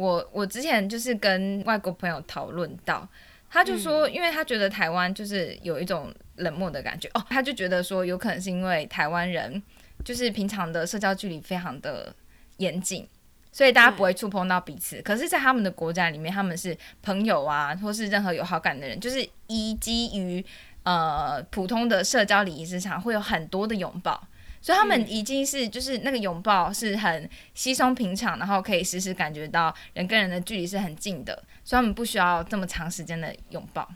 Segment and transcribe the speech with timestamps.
[0.00, 3.06] 我我之前就是跟外国朋友讨论到，
[3.50, 9.62] 他就说，因为他觉得台湾就是有一种冷漠的感觉哦，他就觉得说有可能是因为台湾人
[10.02, 12.14] 就是平常的社交距离非常的
[12.56, 13.06] 严谨，
[13.52, 15.02] 所以大家不会触碰到彼此。
[15.02, 20.42] 可是，在他们的国家里面，他们是朋友啊，或是任何有好感的人，就是以基于
[20.84, 24.18] 呃普通的社交礼仪之上，会有很多的拥抱。
[24.60, 31.34] 所以他们已经是就是那个拥抱是很稀松平常，然后可以时时感觉到人跟人的距离是很近的，
[31.64, 33.88] 所以他们不需要这么长时间的拥抱。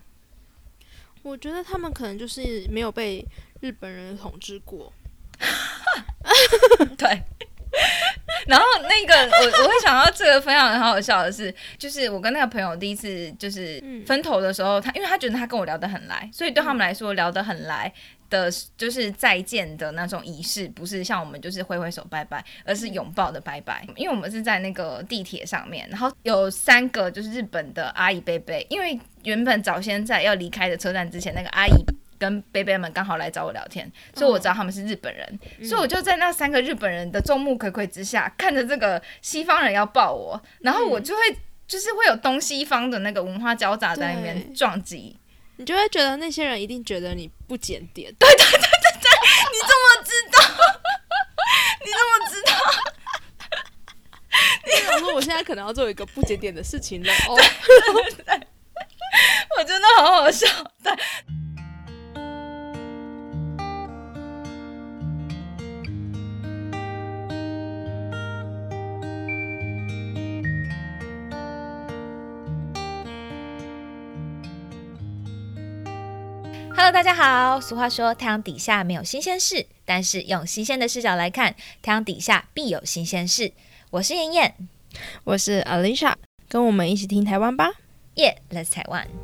[1.23, 3.25] 我觉得他们可能就是没有被
[3.61, 4.93] 日本人统治过。
[6.97, 7.23] 对。
[8.47, 17.93] 然后那个我我会想到这个分享很好笑的是，就是我跟那个朋友第一次就是分头的时候，他因为他觉得他跟我聊得很来，所以对他们来说聊得很来。
[18.31, 23.87] 的就是再见的那种仪式，不是像我们就是挥挥手拜拜，而是拥抱的拜拜。
[23.97, 31.73] 因为我们是在那个地铁上面，然后有三个就是日本的阿姨贝贝，因为原本早先在要离开的车站之前，那个阿姨
[32.19, 41.23] 跟贝贝们刚好来找我聊天，所以我知道他们是日本人，所以我就在那三个日本人的众目睽睽之下，看着这个西方人要抱我，然后我就会
[41.67, 45.17] 就是会有东西方的那个文化交杂在里面撞击。
[45.57, 48.13] 你就会觉得那些人一定觉得你不检点。
[48.19, 49.11] 对对对对对，
[49.53, 50.39] 你怎么知道？
[51.85, 52.53] 你怎么知道？
[54.67, 57.13] 你怎么说我现在可能要做一个不检点的事情了？
[57.29, 57.37] 哦，
[59.59, 60.47] 我真的好好笑。
[60.83, 60.93] 对。
[76.85, 77.59] Hello，大家好。
[77.63, 83.51] 俗话说，太阳底下没有新鲜事，但是用新鲜的视角来看，太阳底下必有新鲜事。
[83.89, 84.55] 我是妍妍，
[85.25, 86.13] 我是 Alicia，
[86.47, 87.71] 跟我们一起听台湾吧。
[88.17, 89.07] Yeah，Let's Taiwan。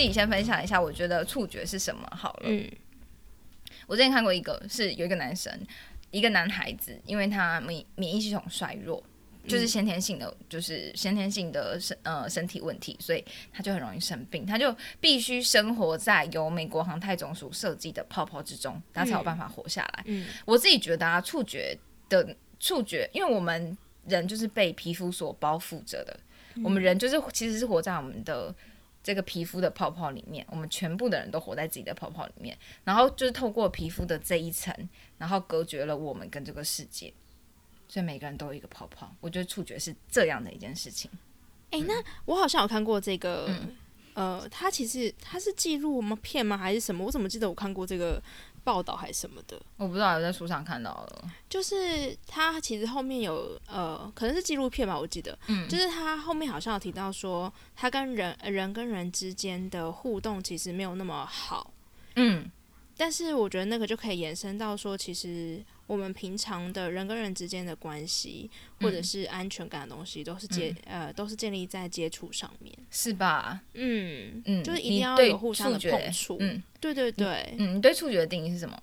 [0.00, 2.44] 自己先分享一下，我觉得触觉是什么好了。
[2.44, 2.66] 嗯，
[3.86, 5.52] 我之前看过一个，是有一个男生，
[6.10, 9.04] 一个男孩子，因为他免免疫系统衰弱，
[9.46, 13.22] 就是先天性的，就是先天性的身呃身体问题，所以
[13.52, 20.04] 他就很容易生病，他就必须生活在由美国航太总署设计的泡泡之中，他才有办法活下来。
[20.06, 21.78] 嗯，我自己觉得啊，触觉
[22.08, 26.18] 的触觉，因为我们人就是被皮肤所包覆着的，
[26.64, 28.54] 我们人就是其实是活在我们的。
[29.02, 34.74] 这个皮肤的泡泡里面，我们全部的人都活在自己的泡泡里面，然后就是透过皮肤的这一层，
[35.18, 37.12] 然后隔绝了我们跟这个世界，
[37.88, 39.14] 所以每个人都有一个泡泡。
[39.20, 41.10] 我觉得触觉是这样的一件事情。
[41.70, 41.94] 哎，那
[42.24, 43.48] 我好像有看过这个。
[44.12, 47.06] 呃，它其实它是记录我们片吗还是什么？
[47.06, 48.20] 我怎么记得我看过这个
[48.64, 49.60] 报道还是什么的？
[49.76, 51.30] 我不知道，有在书上看到了。
[51.48, 61.72] 就是他其实后面有呃，可能是纪录片吧，我记得，嗯，就是他后面好像有提到说，他跟人人跟人之间的互动其实没有那么好，
[62.16, 62.50] 嗯，
[62.96, 65.64] 但是我觉得那个就可以延伸到说，其实。
[65.90, 68.48] 我们平常的人跟人之间的关系，
[68.80, 73.60] 或者是安全感的东西，都是接呃，都是建立在接触上面，是吧？
[73.74, 76.36] 嗯嗯，就是一定要有互相的碰触。
[76.38, 77.56] 嗯，对对对。
[77.58, 78.80] 嗯，你对触觉的定义是什么？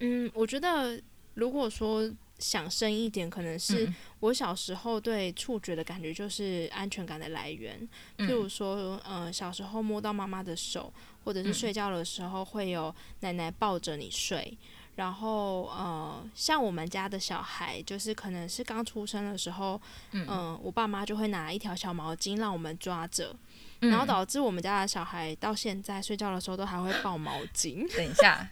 [0.00, 0.98] 嗯，我觉得
[1.34, 7.86] 如果说想深一点，可能是我小时候对触觉的感觉就是安全感的来源。
[8.16, 10.90] 譬如说，呃，小时候摸到妈妈的手，
[11.22, 14.56] 或者是睡觉的时候会有奶奶抱着你睡。
[14.96, 19.80] 然后，呃，像我们家的小孩，就是可能是刚出生的时候，
[20.12, 23.36] 嗯，我爸妈就会拿一条小毛巾让我们抓着，
[23.80, 27.86] 然后导致我们家的小孩到现在睡觉的时候都还会抱毛巾。
[27.96, 28.48] 等一下。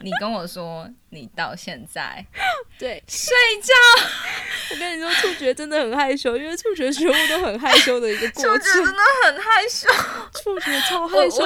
[0.02, 2.24] 你跟我说，你到现在
[2.78, 3.72] 对睡觉。
[4.70, 8.52] 我跟你说，触觉真的很害羞，因为触觉全部都很害羞的一个过程。
[8.52, 9.88] 触觉真的很害羞，
[10.34, 11.44] 触觉超害羞。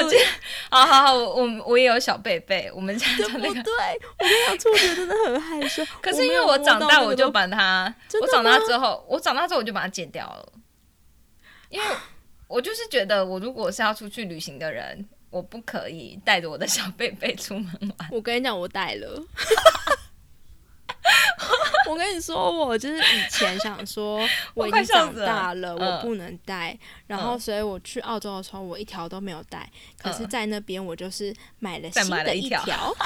[0.71, 3.73] 好好好，我我我也有小贝贝，我们家的那个对？
[4.19, 5.85] 我跟你讲，触觉真的很害羞。
[6.01, 10.53] 可是因为我长大，我就把它，我长大之后，我长大之后我就把它剪掉了，
[11.69, 11.87] 因为
[12.49, 15.07] 我就是觉得，我如果是要出去旅行的人。
[15.37, 18.09] 我不可以带着我的小贝贝出门玩。
[18.11, 19.23] 我跟你讲，我带了。
[21.89, 26.77] 我跟你说，我就是以前想说， 我已经长大了，我不能带。
[27.07, 29.71] 然后，所以我去澳洲的时候，我一条都没有带。
[29.99, 32.97] 可是，在那边，我就是买了新的一条。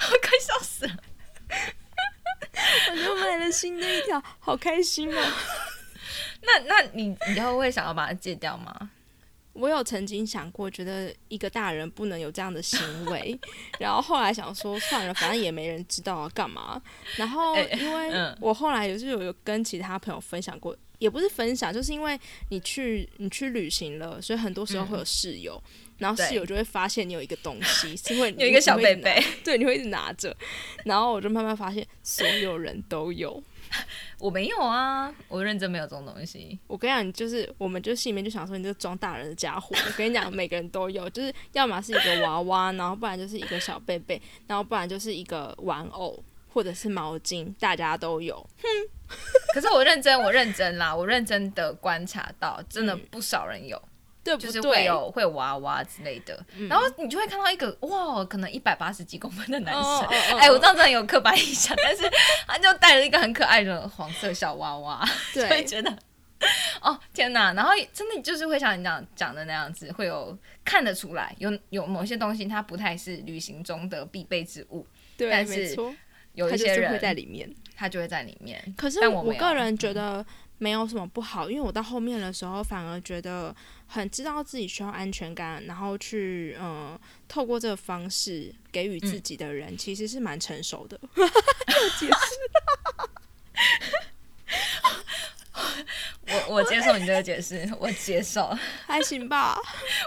[0.00, 0.96] 我快笑死了！
[2.90, 5.32] 我就买了新的一条，好开心哦！
[6.42, 8.90] 那那你以后会想要把它戒掉吗？
[9.54, 13.38] 我有曾经想过，觉得一个大人不能有这样的行为，
[13.78, 16.80] 然后后来想说算了，反正也没人知道要干嘛。
[17.16, 22.18] 然后因为我后来也是有有跟其他朋友分享过，也不是分享，就是因为
[22.50, 25.62] 你去你去旅行了，所以很多时候会有室友，
[25.98, 30.36] 然后室友就会发现你有一个东西，是会 有一个小贝贝，对，你会一直拿着，
[30.84, 33.42] 然后我就慢慢发现所有人都有。
[34.18, 36.58] 我没有啊，我认真没有这种东西。
[36.66, 39.74] 我跟你讲，就是我们就心里面就想说，你这个装大人的家伙。
[39.86, 46.22] 我跟你讲，每个人都有，就是要么是一个娃娃，然后不然就是一个小贝贝，然后不然就是一个玩偶
[46.52, 48.36] 或者是毛巾，大家都有。
[48.62, 48.68] 哼，
[49.54, 53.80] 可是我认真，我认真啦，我认真的观察到，真的不少人有。
[54.24, 60.06] 对，就是会有会有娃娃之类的，然后你就会看到一个哇，可能一百八十几公分的男生，
[60.38, 62.10] 哎，我这样子很有刻板印象，但是
[62.48, 65.94] 他就带了一个很可爱的黄色小娃娃，就会觉得
[66.80, 74.86] 哦天哪，然后真的就是会像你讲讲的那样子，会有看得出来，有有某些东西它不太是旅行中的必备之物，
[75.18, 75.76] 对，但是
[76.32, 78.74] 有一些人会在里面，他就会在里面。
[78.74, 80.24] 可是我个人觉得。
[80.58, 83.54] 没有什么不好，因为我到后面的时候反而觉得
[83.86, 86.98] 很知道自己需要安全感，然后去嗯
[87.28, 90.98] 透过这个方式给予自己的人，其实是蛮成熟的。
[91.98, 92.14] 解释，
[96.48, 98.56] 我我接受你这个解释， 我接受，
[98.86, 99.58] 还行吧，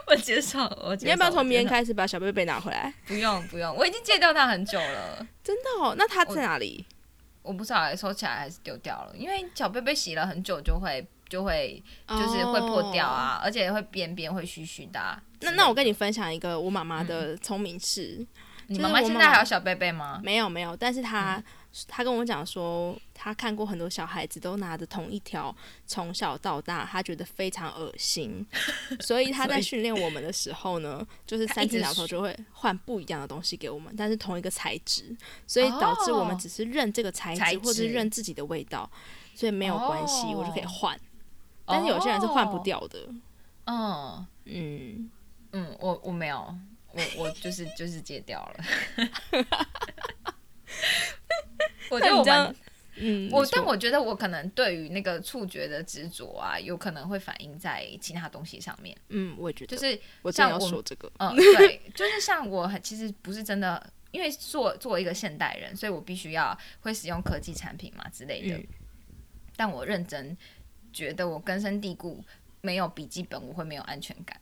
[0.07, 2.91] 我接受，我你要不要从明天开始把小贝贝拿回来？
[3.05, 5.27] 不用不用，我已经戒掉它很久了。
[5.43, 5.93] 真的哦？
[5.97, 6.85] 那它在哪里？
[7.47, 14.99] 我不知道，收起来还是丢掉了，因为小贝贝洗了很久就会就会就是会破掉啊，而且会边边会虚虚的。
[15.41, 18.25] 那那我跟你分享一个我妈妈的聪明事，
[18.67, 20.19] 你妈妈现在还有小贝贝吗？
[20.23, 21.41] 没有没有，但是她。
[21.87, 25.55] 他跟我讲说，他看过很多小孩子都拿着同一条，
[25.85, 28.45] 从小到大，他觉得非常恶心，
[29.01, 35.15] 所以他在训练我们的时候呢，就是三天两头就会换不一样的东西给我们，但是同一个材质，
[35.45, 38.89] 所以导致我们只是认这个材质，或者是认自己的味道，
[39.35, 40.99] 所以没有关系，我就可以换。
[41.65, 43.07] 但是有些人是换不掉的。
[43.65, 44.25] 嗯。
[44.45, 45.11] 嗯。
[45.51, 46.57] 嗯，我我没有，
[46.93, 48.63] 我我就是就是戒掉了。
[51.89, 52.55] 我觉得我们，
[52.97, 58.95] 嗯，我但我觉得我可能对于那个触觉的执着啊，有可能会反映在其他东西上面。
[59.09, 68.59] 嗯，我也觉得，就是我像要说这个，嗯， 对，就是像我其实不是真的，因为做作为一个现代人，所以我必须要会使用科技产品嘛之类的。
[69.55, 70.37] 但我认真
[70.91, 72.23] 觉得，我根深蒂固
[72.61, 74.39] 没有笔记本，我会没有安全感。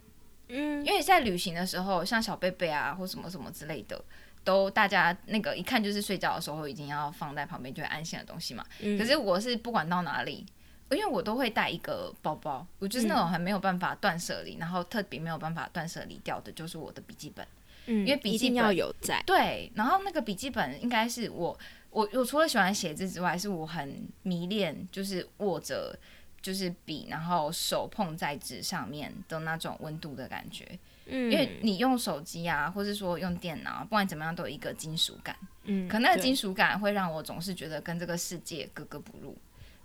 [0.48, 4.04] 嗯，因为在旅行的时候，像小贝贝啊，或什么什么之类的。
[4.46, 8.64] 都大家那个一看就是睡觉的时候已经要放在旁边就会安心的东西嘛。
[8.80, 10.46] 可是我是不管到哪里，
[10.92, 17.46] 因为我都会带一个包包，我就是那种还没有办法断舍离，然后特别没有办法断舍离掉的，就是我的笔记本。
[17.88, 19.22] 嗯，因为笔记本要有在。
[19.26, 21.58] 对，然后那个笔记本应该是我
[21.90, 25.98] 我我除了喜欢写字之外，是我很迷恋，就是握着
[26.42, 30.78] 就是笔，然后手碰在纸上面的那种温度的感觉。
[31.08, 35.36] 嗯，因为你用手机啊，或者说用电脑，不管怎么样都有一个金属感。
[35.64, 39.38] 嗯，可那个金属感会让我总是觉得跟这个世界格格不入，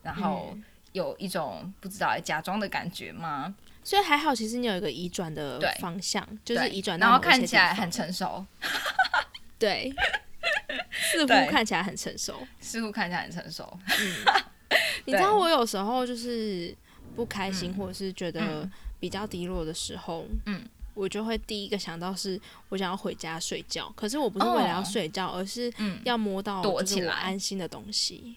[0.02, 0.56] 然后
[0.92, 3.54] 有一种不知道假装的感觉吗？
[3.82, 8.44] 所以还好，其实你有一个移转的方向，就是移转，然后看起来很成熟。
[9.58, 9.92] 对，
[10.90, 13.78] 似乎看起来很成熟，似乎看起来很成熟。
[13.86, 14.42] 嗯，
[15.06, 16.74] 你知道我有时候就是
[17.16, 20.62] 不开心，或者是觉得比较低落的时候，嗯。
[21.00, 22.38] 我就会第一个想到是
[22.69, 25.73] 我想要回家睡觉，可是我不是为了要睡觉，而是
[26.04, 28.37] 要摸到就是我安心的东西。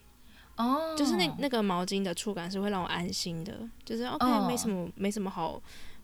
[0.56, 3.54] 哦，就是那那个毛巾的触感是会让我安心的，
[3.84, 5.62] 就是 OK，没什么没什么好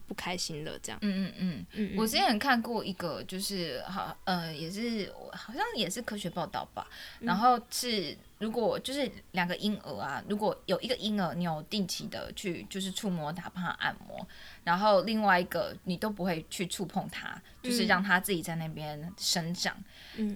[0.07, 0.99] 不开心的这样。
[1.01, 6.85] 嗯嗯嗯，我之前看过一个，就是好呃，也是好像也是科学报道吧，
[7.21, 8.17] 然后是。
[8.39, 14.25] 如果就是两个婴儿啊，如果有一个婴儿，你有定期的去就是触摸它，帮他按摩，
[14.63, 19.75] 然后另外一个你都不会去触碰它，就是让他自己在那边生长，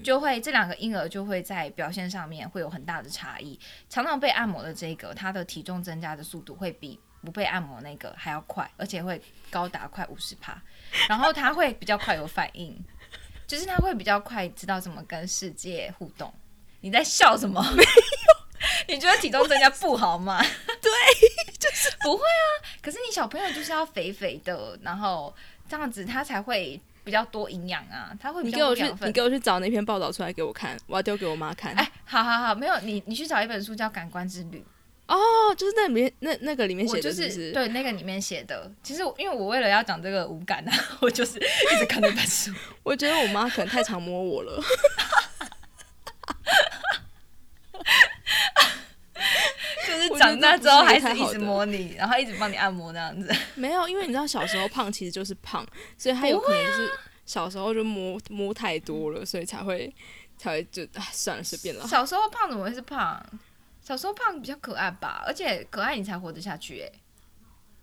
[0.04, 3.58] 就会这两个婴儿就会在表现上面会有很大的差异。
[3.90, 10.62] 常常被按摩的这个，他的体重增加的速度会比不被按摩那个还要快，而且会高达快五十帕，
[11.08, 12.78] 然后他会比较快有反应，
[13.48, 16.34] 就是他会比较快知道怎么跟世界互动。
[16.84, 17.62] 你在笑什么？
[17.76, 17.90] 没有？
[18.88, 20.44] 你觉得体重增加不好吗？
[20.82, 20.92] 对，
[21.58, 22.48] 就是不会啊。
[22.82, 25.34] 可是你小朋友就是要肥肥的，然后
[25.70, 31.74] 这样子他才会比较多营养啊，他会比你给我去较你给我去找那篇报道出来给我看，我要丢给我妈看。
[31.76, 34.60] 哎，好好好，没有你，你去找一本书叫《感官之旅》，
[35.14, 37.52] 哦，就是那里面那那个里面写的就是？
[37.54, 38.70] 对那个里面写的。
[38.84, 42.52] 其实因为我为了要讲这个无感啊， 我就是一直看那本书。
[42.84, 44.62] 我觉得我妈可能太常摸我了。
[49.88, 53.34] 就是长大之后还是一直摸你，然后一直帮你按摩那样子。
[53.56, 55.66] 没有，因为你知道小时候胖其实就是胖，
[55.98, 56.92] 所以他有可能就是
[57.26, 59.94] 小时候就摸摸太多了，所以才会
[60.38, 61.88] 才会就哎算了随便了。
[61.88, 63.24] 小时候胖怎么会是胖？
[63.82, 66.90] 小时候胖比较可爱吧，而且可爱你才活得下去哎、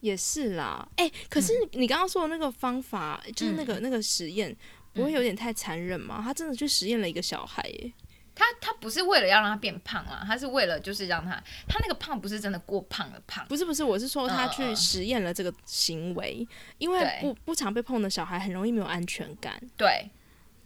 [0.00, 4.56] 也是啦，哎、可是你刚刚说的那个方法，就是那个、那个实验，
[4.94, 6.22] 不会有点太残忍吗？
[6.24, 7.92] 他真的去实验了一个小孩耶，
[8.40, 11.32] 他他不是为了要让他变胖啊，他是为了就是让他
[11.68, 14.76] 他那个胖不是真的过胖的胖，不是不是，我是说他去嗯。
[14.76, 16.46] 实验了这个行为，
[16.78, 19.60] 因为不不常被碰的小孩很容易没有安全感。
[19.76, 20.10] 对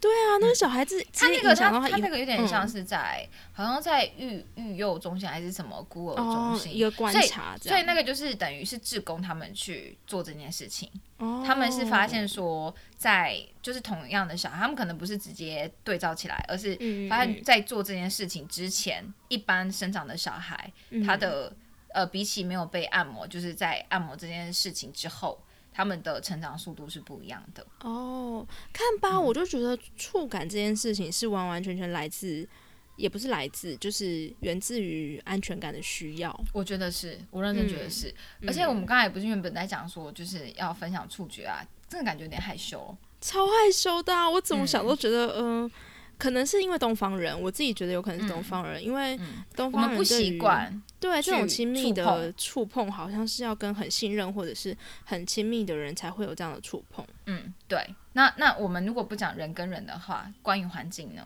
[0.04, 2.48] 对啊，那个小孩子他那个他他那个有点嗯。
[2.54, 6.76] 像是在、好像在育育幼中心还是什么孤儿中哦心。
[6.76, 20.70] 一个观察所以那个就是等于是志工他们去做这件事情，哦他们是发现说，在就是同样的小孩，他们可能不是直接对照起来，而是嗯发现在做这件事情之前，一般生长的小孩，
[21.04, 21.52] 他的
[21.88, 25.42] 呃比起没有被按摩，就是在按摩这件事情之后，
[25.74, 27.66] 他们的成长速度是不一样的。
[27.80, 32.48] 哦，看吧，嗯我就觉得触感这件事情是完完全全来自，
[32.96, 36.44] 也不是来自，就是源自于安全感的需要。
[36.52, 38.14] 我觉得是，我认真觉得是。
[38.46, 42.96] 而且我们刚才不是原本在讲说，就是要分享触觉啊，真的感觉有点害羞。
[43.20, 45.70] 超害羞的、啊，我怎么想都觉得，嗯、
[46.18, 49.18] 可能是因为东方人，我自己觉得有可能是东方人，因为
[49.54, 57.04] 东方人对于习惯，对这种亲密的触碰触碰，好像是要跟很信任或者是很亲密的人才会有这样的触碰。
[57.26, 57.78] 嗯，对。
[58.12, 61.22] 那那我们如果不讲人跟人的话，关于环境呢？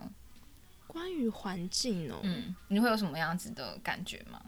[0.86, 4.40] 关于环境哦，嗯，你会有什么样子的感觉吗？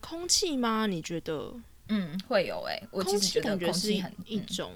[0.00, 0.86] 空气吗？
[0.86, 1.54] 你觉得？
[1.92, 4.72] 嗯，会有诶、我其实觉得感觉是一空气很嗯一种，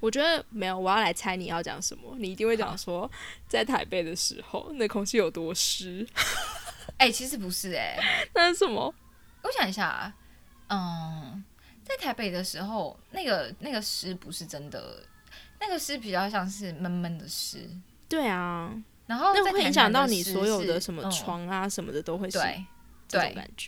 [0.00, 3.08] 我觉得没有，我要来猜你要讲什么，你一定会讲说，
[3.48, 6.04] 在台北的时候，那空气有多湿，
[6.98, 7.96] 哎、其实不是诶、
[8.34, 8.92] 那是什么？
[9.42, 10.14] 我想一下啊，
[10.68, 11.44] 嗯，
[11.84, 15.04] 在台北的时候，那个那个湿不是真的，
[15.60, 17.70] 那个湿比较像是闷闷的湿，
[18.08, 18.74] 对啊，
[19.06, 22.66] 然后那会影响到你所有的什么嗯床啊什么的都会是对。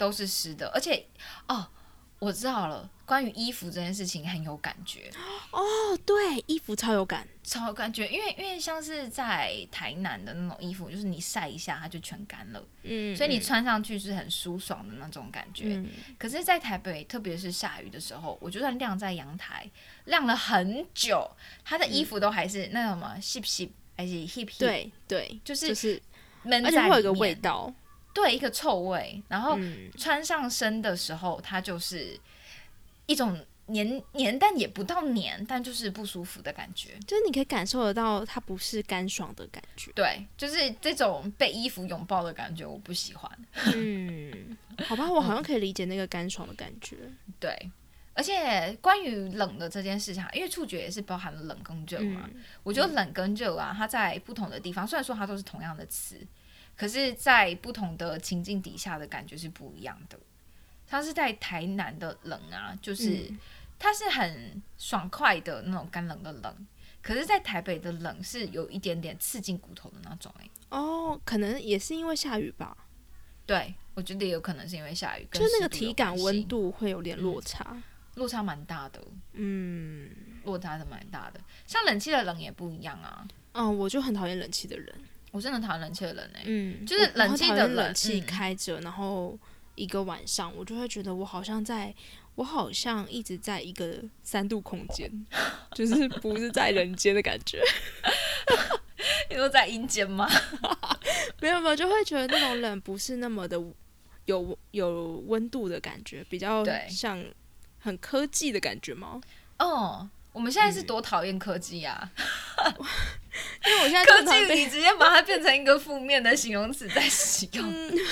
[0.00, 1.06] 都是湿的，而且
[1.46, 1.64] 哦，
[2.18, 5.10] 我知道了，关于衣服这件事情很有感觉，
[5.52, 5.60] 哦，
[6.04, 13.40] 对，衣服超有感，超有感觉，因为因为像是在台南的那种衣服，就是你晒一下它就全干了，嗯，所以你嗯。
[13.40, 15.76] 穿上去是很舒爽的那种感觉。
[15.76, 15.88] 嗯。
[16.18, 19.70] 可是，在台北，特别是下雨的时候，我就算晾在阳台
[20.06, 21.30] 晾了很久，
[21.64, 26.02] 它的衣服都还是那种什么 hip hip 还是 hip hip，，对对，就是就是，
[26.42, 27.72] 闷而且会有一个在里面味道，
[28.20, 32.18] 对，一个臭味，然后嗯，穿上身的时候，它就是
[33.06, 36.98] 一种黏黏，但也不到黏，但就是不舒服的感觉。
[37.06, 39.92] 就是你可以感受得到它不是干爽的感觉。
[39.94, 43.30] 对，就是这种被衣服拥抱的感觉，我不喜欢。
[43.76, 46.96] 嗯， 好吧，我好像可以理解那个干爽的感觉。
[47.38, 47.70] 对，
[48.14, 52.28] 而且关于冷的这件事情啊，因为触觉也是包含了冷跟热嘛。
[52.34, 56.20] 嗯我觉得冷跟热啊，它在不同的地方，虽然说它都是同样的词，
[56.78, 60.18] 可是，在不同的情境底下的感觉是不一样的。
[60.86, 63.38] 它是在台南的冷啊，就是、嗯
[63.80, 66.66] 它是很爽快的那种干冷的冷，
[67.00, 70.50] 可是，在台北的冷是有一点点刺进骨头的那种、欸。
[70.70, 72.76] 哦，可能也是因为下雨吧，
[73.46, 77.80] 对，我觉得也有可能是因为下雨，跟就是那个体感温度会有点落差。
[78.16, 79.00] 落差蛮大的，
[79.34, 80.10] 嗯，
[80.42, 81.40] 落差是蛮大的。
[81.64, 84.92] 像冷气的冷也不一样啊，嗯，我就很讨厌冷气的人。
[85.30, 89.38] 我真的讨厌冷气的人哎、嗯，就是冷气的冷气嗯开着，然后
[89.74, 91.94] 一个晚上，我就会觉得我好像在，
[92.34, 95.10] 我好像一直在一个三度空间，
[95.74, 97.62] 就是不是在人间的感觉。
[99.30, 100.26] 你说在阴间吗？
[101.40, 103.62] 没有没有，就会觉得那种冷不是那么的
[104.24, 107.22] 有有温度的感觉，比较像
[107.78, 109.20] 很科技的感觉吗？
[109.58, 110.08] 哦，
[110.38, 112.08] 我们现在是多讨厌科技啊！
[113.66, 117.68] 因为我现在科技你直接把它变成一个负面的形容词在使用。
[117.68, 117.92] 嗯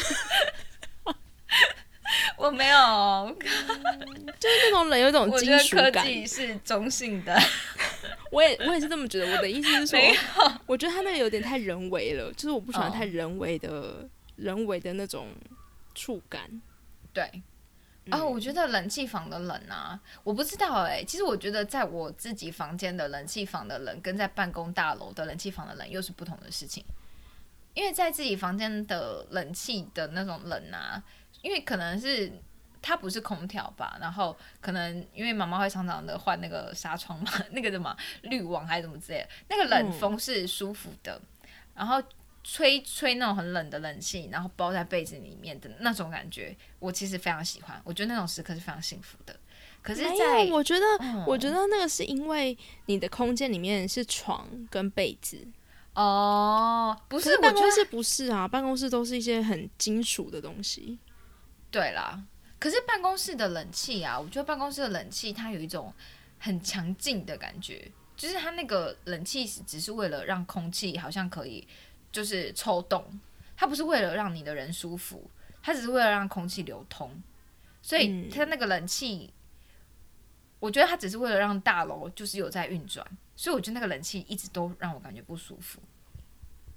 [2.36, 3.36] 我没有，
[4.40, 5.92] 就是那种人有一种金我觉得属感。
[5.92, 7.40] 科技是中性的。
[8.32, 9.36] 我也我也是这么觉得。
[9.36, 10.00] 我的意思是说，
[10.66, 15.28] 我觉得他那个有点太人为了，就是我不喜欢哦太人为的、人为的那种
[15.94, 16.60] 触感。
[17.12, 17.42] 对，
[18.10, 21.02] 啊，我觉得冷气房的冷啊，我不知道哎。
[21.02, 26.84] 其实我觉得在我自己房间的冷气房的冷，跟在办公大楼的冷气房的冷又是不同的事情。
[27.74, 31.02] 因为在自己房间的冷气的那种冷啊，
[31.42, 32.32] 因为可能是
[32.80, 41.20] 它不是空调吧，然后可能因为妈妈会常常的换那个纱窗嘛， 那个什么滤网还是什么之类的，那个冷风是舒服的，
[41.74, 42.02] 然后。
[42.48, 47.80] 吹吹那种很冷的冷气，然后包在被子里面的那种感觉，我其实非常喜欢。
[47.82, 49.36] 我觉得那种时刻是非常幸福的。
[49.82, 50.86] 可是，在我觉得，
[51.26, 55.44] 我觉得那个是因为你的空间里面是床跟被子
[55.94, 61.00] 哦，不是办公室不是啊，办公室都是一些很金属的东西。
[61.68, 62.22] 对啦，
[62.60, 65.92] 可是办公室的冷气啊，我觉得办公室的冷气它有一种
[66.38, 71.66] 很强劲的感觉，就是它那个冷气只是为了让空气好像可以。
[72.16, 73.04] 就是抽动，
[73.54, 75.30] 它不是为了让你的人舒服，
[75.62, 77.22] 它只是为了让空气流通，
[77.82, 79.30] 所以它那个冷气，
[80.58, 85.78] 我觉得它只是为了让大楼就是有在运转，所以我觉得那个冷气一直都让我感觉不舒服。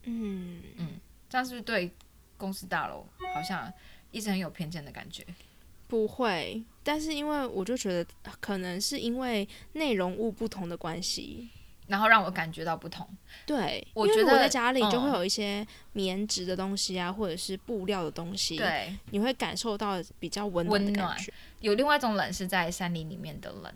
[0.03, 1.89] 嗯嗯，这样是不是对
[2.36, 3.72] 公司大楼好像
[4.12, 5.25] 一直很有偏见的感觉？
[5.88, 8.05] 不会，但是因为我就觉得
[8.41, 11.50] 可能是因为内容物不同的关系。
[11.89, 13.05] 然后让我感觉到不同。
[13.46, 18.55] 对，我觉得我在家里就会有一些棉质的东西啊，或者是布料的东西。
[18.55, 21.17] 对，你会感受到比较温温暖。
[21.60, 23.74] 有另外一种冷是在山林里面的冷。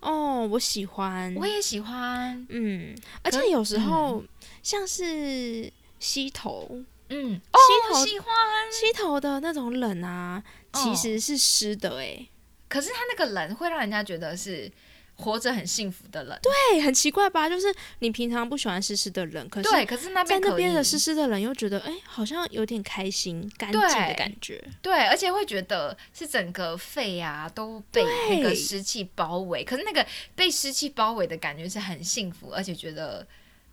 [0.00, 2.46] 哦，我喜欢，我也喜欢。
[2.48, 4.22] 嗯，而且有时候
[4.62, 8.28] 像是溪头，嗯，溪头喜欢
[8.70, 10.40] 溪头的那种冷啊，
[10.72, 12.24] 其实是湿的哎。
[12.68, 14.70] 可是它那个冷会让人家觉得是。
[15.18, 17.48] 活着很幸福的人，对，很奇怪吧？
[17.48, 17.66] 就是
[17.98, 24.62] 你平常不喜欢湿湿的人，可是对，可是那边在那边的湿湿的人又觉得，哎，好像有点开心、干净的感觉。
[24.80, 30.06] 对，而且会觉得是整个肺啊都被那个湿气包围，可是那个
[30.36, 33.26] 被湿气包围的感觉是很幸福，而且觉得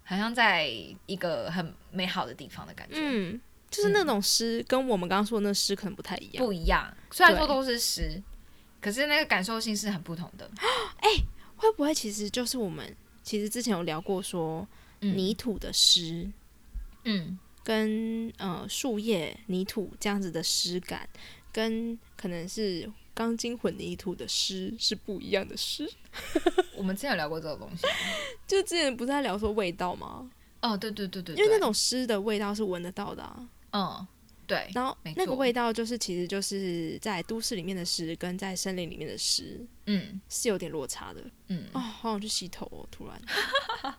[0.04, 0.68] 好像在
[1.06, 2.96] 一个很美好的地方的感觉。
[2.98, 6.44] 嗯，就是那种湿，跟我们刚刚说的那湿可能不太一样。
[6.44, 8.20] 不一样，虽然说都是湿，
[8.82, 10.50] 可是那个感受性是很不同的。
[11.02, 11.10] 哎。
[11.58, 14.68] 会不会其实就是我们其实之前有聊过说
[15.00, 16.30] 泥土的湿，
[17.04, 21.08] 嗯，跟呃树叶泥土这样子的湿感，
[21.52, 25.90] 跟可能是钢筋混凝土的湿是不一样的湿。
[26.76, 27.86] 我们之前有聊过这个东西，
[28.48, 30.30] 就之前不是在聊说味道吗？
[30.62, 33.48] 哦，对对对对，因为那种湿的味道是闻得到的啊。
[33.72, 34.08] 嗯。
[34.48, 43.22] 对，然后那个味道就是，其实就是在都市里面的湿跟在森林里面的湿，嗯，是有点落差的，嗯，哦，好想去洗头哦，突然，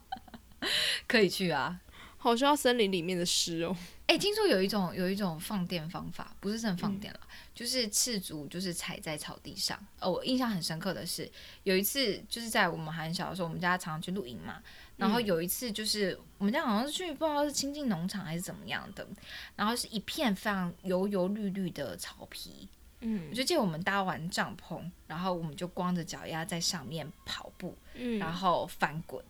[1.07, 1.81] 可以去啊，
[2.17, 3.77] 好需要森林里面的湿哦。
[4.07, 7.21] 哎，听说有一种有一种放电方法，不是真放电了，
[7.53, 9.77] 就是赤足，就是踩在草地上。
[9.99, 11.29] 哦，我印象很深刻的是，
[11.65, 14.63] 有一次就是在我们很小的时候，我们家常常去露营嘛。
[14.97, 19.07] 然后有一次就是我们家好像是去不知道是亲近农场还是怎么样的，
[19.55, 22.69] 然后是一片非常油油绿绿的草皮。
[23.01, 27.77] 嗯，我就记得我们搭完帐篷，然后我们就光着脚丫在上面跑步，
[28.19, 29.23] 然后翻滚。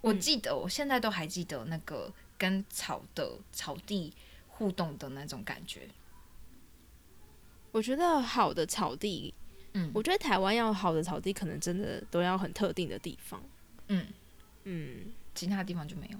[0.00, 2.12] 我记得我现在都还记得那个。
[2.38, 4.12] 跟草的草地
[4.48, 5.88] 互动的那种感觉，
[7.70, 9.32] 我觉得好的草地，
[9.74, 13.40] 嗯，我觉得台湾要好的草地，可能真的都要很特定的地方，
[13.86, 14.08] 嗯
[14.64, 16.18] 嗯，其他地方就没有。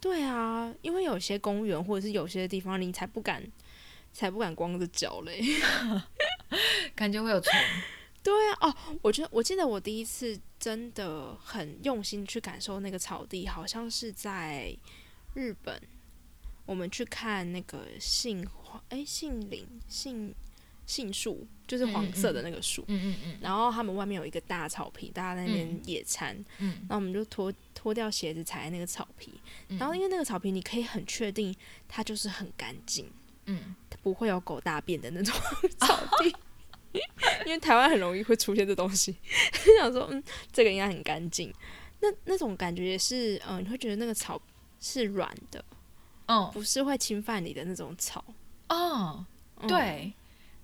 [0.00, 3.42] 对啊，因为有些公园或者是有些地方，你才不敢，
[4.12, 5.42] 才不敢光着脚嘞，
[6.94, 7.52] 感觉会有虫。
[8.22, 14.76] 对啊，哦，我觉得我记得我第一次真的很用心去感受那个草地，好像是在。
[15.34, 15.78] 日本，
[16.64, 20.34] 我们去看那个杏花，哎，杏林、杏
[20.86, 22.82] 杏树，就是黄色的那个树。
[22.88, 23.38] 嗯嗯嗯。
[23.40, 26.34] 然后他们外面有一个大草坪，大家在那边野餐。
[26.58, 26.78] 嗯。
[26.82, 29.32] 然后我们就脱脱掉鞋子踩在那个草坪，
[29.78, 31.54] 然后因为那个草坪你可以很确定
[31.86, 33.10] 它就是很干净，
[33.46, 35.34] 嗯，它不会有狗大便的那种
[35.78, 36.34] 草地。
[37.44, 39.14] 因为台湾很容易会出现这东西，
[39.64, 40.22] 就想说嗯，
[40.52, 41.52] 这个应该很干净。
[42.00, 44.40] 那那种感觉也是，嗯，你会觉得那个草。
[44.78, 45.64] 是软的，
[46.26, 48.22] 嗯，不是会侵犯你的那种草，
[48.68, 49.24] 哦，
[49.66, 50.12] 对，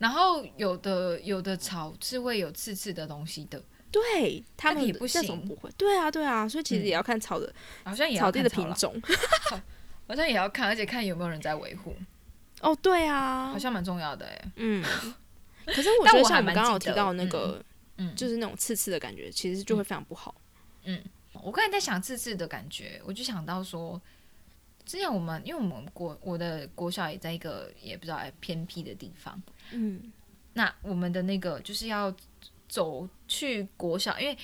[0.02, 9.00] 然后有的有的草是会有刺刺的东西的，对，他们也不行，不会，对啊，对啊，所以其实也要看草的，好像也草地的品种
[10.08, 11.94] 好像也要看，而且看有没有人在维护，
[12.60, 14.82] 哦，对啊，好像蛮重要的哎，嗯，
[15.66, 17.64] 可是我觉得像我们刚刚有提到那个，
[17.98, 20.34] 嗯，就是那种刺刺的感觉，其实就会非常不好，
[20.84, 21.00] 嗯。
[21.42, 24.00] 我刚才在想刺刺的感觉，我就想到说，
[24.84, 30.12] 之前我们因为我们国我的国小也在一个也不知道偏僻的地方，嗯，
[30.52, 32.14] 那我们的那个就是要
[32.68, 34.36] 走去国小，因为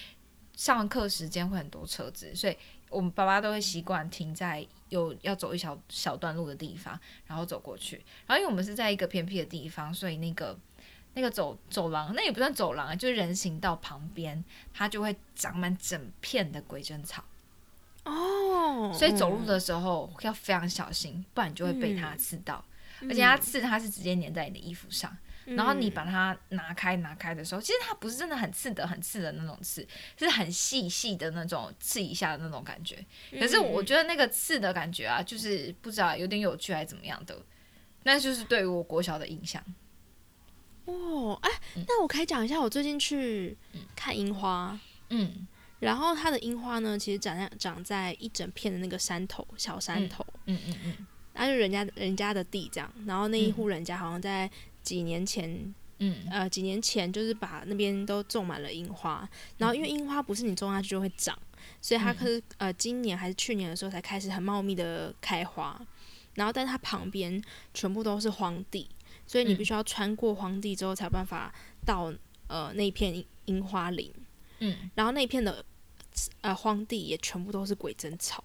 [0.55, 2.57] 上课时间会很多车子，所以
[2.91, 7.97] 我们爸爸都会习惯停在有要走一小小段路的地方，然后走过去。
[8.27, 10.59] 然后因为我们是在一个偏僻的地方，所以那个
[11.15, 17.23] 那个走走廊，那也不算走廊，就是人行道旁边，它就会长满整片的鬼针草。
[18.05, 22.65] 哦，所以走路的时候要非常小心，不然就会被它刺到。
[23.03, 25.17] 而且它刺，它是直接粘在你的衣服上。
[25.57, 29.87] 然后你把它拿开拿开的时候，其实它不是真的很刺的、很刺的那种刺，
[30.19, 33.03] 是很细细的那种刺一下的那种感觉。
[33.33, 37.35] 可是我觉得那个刺的感觉啊，就是不知道有点有趣还是怎么样的，
[38.03, 39.65] 那就是对于我国小的印象。
[40.85, 41.51] 哦，哎，
[41.87, 43.57] 那我可以讲一下，我最近去
[43.97, 45.49] 看樱花，嗯，
[45.81, 51.07] 然后它的樱花呢，其实长在长在一整片的那个山头，小山头，嗯嗯嗯。
[51.39, 54.51] 那就人家人家的地这样，然后那一户人家好像在
[54.83, 56.27] 几年前，嗯。
[56.31, 61.39] 呃几年前就是把那边都种满了樱花，然后因为樱花不是你种下去就会长，
[61.81, 65.81] 所以它可是呃今年还是去年的时候才开始很茂密的开花，
[66.35, 68.89] 然后但它旁边全部都是荒地，
[69.27, 71.53] 所以你必须要穿过荒地之后才有办法
[71.85, 72.13] 到
[72.49, 74.13] 呃那片樱花林，
[74.61, 75.65] 嗯，然后那片的
[76.41, 78.43] 呃荒地也全部都是鬼针草。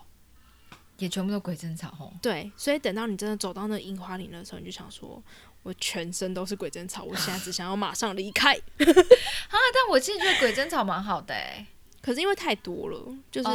[0.97, 2.13] 也全部都鬼针草吼。
[2.21, 5.21] 对，所以等到你真的走到那樱花林的时候，你就想说，
[5.63, 8.53] 我全身都是鬼针草，我现在只想要马上离开。
[8.77, 9.55] 啊！
[9.73, 11.65] 但我其实觉得鬼针草蛮好的哎，
[12.01, 13.49] 可是因为太多了，就是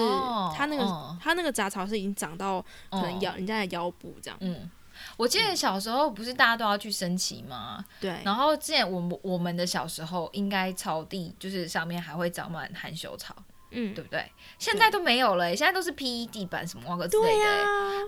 [0.57, 4.39] 它那个它那个杂草是已经长到可能腰人家的腰部这样。
[4.41, 4.71] 嗯，
[5.17, 7.85] 我记得小时候不是大家都要去升旗吗？
[8.01, 8.21] 对。
[8.25, 13.35] 然后之前我们我们的小时候，应该草地就是上面还会长满含羞草。
[13.71, 14.31] 嗯，对不对？
[14.59, 17.47] 现在都没有了，现在都是 PE 地板什么那个之类的。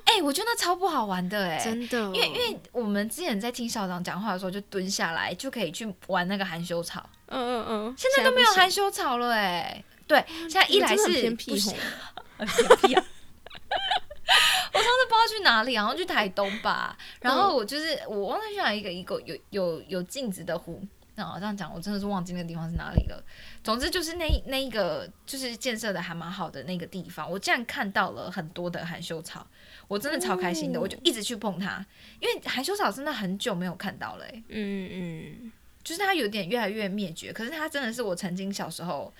[0.05, 1.99] 哎，我觉得超不好玩的，哎，真的。
[2.15, 7.09] 因为因为我们之前在听校长讲话的时候，就蹲下来就可以去玩那个含羞草。
[7.27, 7.95] 嗯嗯嗯。
[7.97, 9.85] 现在都没有含羞草了，哎。
[10.07, 11.53] 对，现在一来是偏僻，
[12.37, 12.95] 很偏僻。
[14.73, 16.97] 我上次不知道去哪里，然后去台东吧。
[17.23, 20.83] 然后我就是我忘了去哪一个一个有有有镜子的湖。
[21.29, 23.23] 那这样讲，我真的是忘记那个地方是哪里了。
[23.63, 29.47] 总之就是那那一个就是建设的还蛮好的那个地方，我竟然看到了很多的含羞草，
[29.89, 31.85] 我真的超开心的，我就一直去碰它，
[32.21, 35.53] 因为含羞草真的很久没有看到了，嗯嗯，
[35.85, 39.13] 就是它有点越来越灭绝，可是它真的是我曾经小时候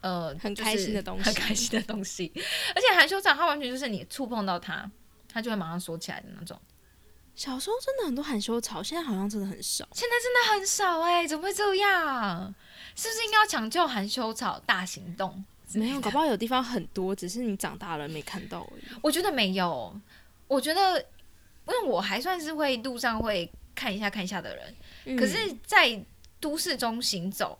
[0.00, 2.32] 呃很开心的东西，很开心的东西，
[2.74, 4.90] 而且含羞草它完全就是你触碰到它，
[5.32, 6.60] 它就会马上缩起来的那种。
[7.38, 9.88] 小时候真的很多含羞草，现在好像真的很少。
[9.92, 12.52] 现在真的很少哎，怎么会这样？
[12.96, 15.44] 是不是应该要抢救含羞草大行动？
[15.74, 18.82] 没有，搞不好有地方很多，只是你长大了没看到而已。
[19.00, 19.94] 我觉得没有，
[20.48, 26.04] 我觉得，因为我还算是会路上会看一下看一下的人，可是，在
[26.40, 27.56] 都市中行走，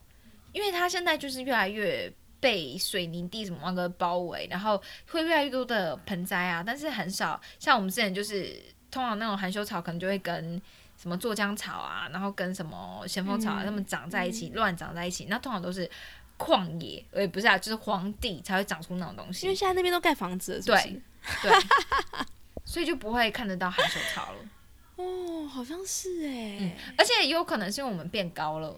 [0.53, 8.61] 因为它现在就是越来越被水泥地什么那个包围，然后会越来越多的盆栽啊，但是很少像我们之前就是。
[8.91, 10.61] 通常那种含羞草可能就会跟
[10.97, 15.27] 什么做浆草啊，然后跟什么咸丰草啊，它们长在一起，乱长在一起。
[15.27, 15.89] 那通常都是
[16.39, 19.47] 旷野，呃，不是啊，就是荒地才会长出那种东西。
[19.47, 21.03] 因为现在那边都盖房子了，对
[21.43, 21.53] 对，
[22.65, 24.39] 所以就不会看得到含羞草了。
[24.97, 28.77] 哦，好像是哎，而且也有可能是因为我们变高了。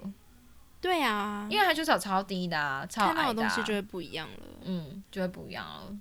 [0.81, 4.47] 对啊，因为含羞草超低的，超矮的东西就会不一样了。
[4.65, 5.97] 嗯，就会不一样了。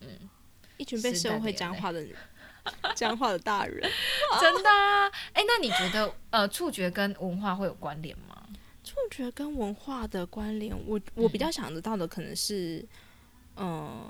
[0.00, 0.08] 嗯，
[0.78, 2.16] 一群被社会僵化的人。
[2.94, 3.80] 讲话的大人，
[4.40, 5.10] 真的啊？
[5.32, 8.42] 哎，那你觉得呃，触觉跟文化会有关联吗？
[8.84, 12.84] 触觉跟文化的关联，我我比较想得到的可能是，
[13.56, 14.06] 嗯，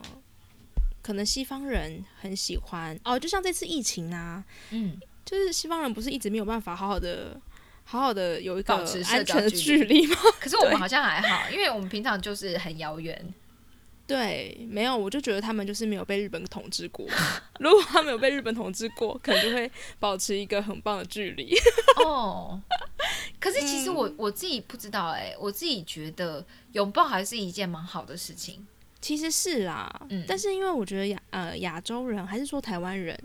[1.03, 7.41] 可能西方人很喜欢哦，就像这次疫情啊，嗯，就是西方人不是一直没有办法好好的、
[7.85, 10.17] 好好的有一个安全的距离吗？
[10.41, 13.35] 可是我们 好像还好，因为我们平常就是很遥远。
[14.07, 17.07] 对，没有，我就觉得他们就是没有被日本统治过。
[17.61, 21.55] 如果他们有被日本统治过，可能就会保持一个很棒的距离。
[22.05, 22.61] 哦，
[23.41, 28.67] 可是其实我我自己不知道，哎，我自己觉得拥抱还是一件蛮好的事情。
[29.01, 33.19] 其实是啦，嗯，但是因为我觉得亚呃亚洲人还是说台湾人，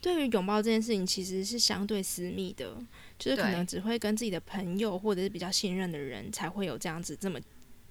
[0.00, 2.76] 对于拥抱这件事情其实是相对私密的，
[3.18, 7.40] 就是可能只会跟自己的朋友或者是比较信任的人才会有这样子这么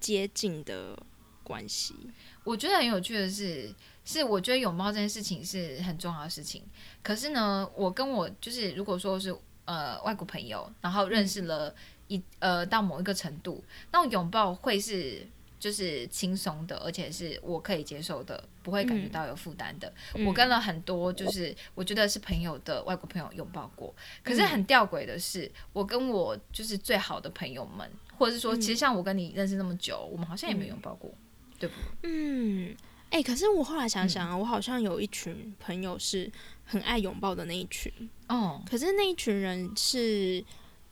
[0.00, 0.98] 接近的
[1.44, 1.94] 关系。
[2.42, 3.72] 我觉得很有趣的是，
[4.04, 6.64] 是我觉得拥抱这件事情是很重要的事情。
[7.02, 11.72] 可是呢，我跟我就是如果说是呃外国朋友，然后认识了
[12.08, 15.26] 一呃到某一个程度，那种拥抱会是
[15.58, 19.90] 就是轻松的，而且是我可以接受的，不会感觉到有负担的。
[20.26, 31.10] 我跟了很多就是我觉得是朋友的外国朋友拥抱过，可是很吊诡的是，我跟我就是最好的朋友们，或者是说，其实像我跟你认识那么久，我们好像也没有拥抱过，
[31.58, 31.74] 对不？
[32.02, 32.74] 嗯，
[33.10, 36.30] 哎，可是我后来想想啊，我好像有一群朋友是
[36.64, 37.92] 很爱拥抱的那一群
[38.28, 40.44] 哦，可是那一群人是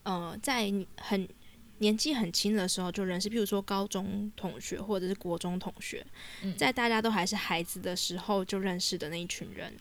[0.02, 1.28] 呃在很。
[1.78, 6.06] 年纪很轻的时候就认识，譬如说高中同学或者是国中同学，
[6.56, 9.74] 在大家都还是孩子的时候就认识的那一群人，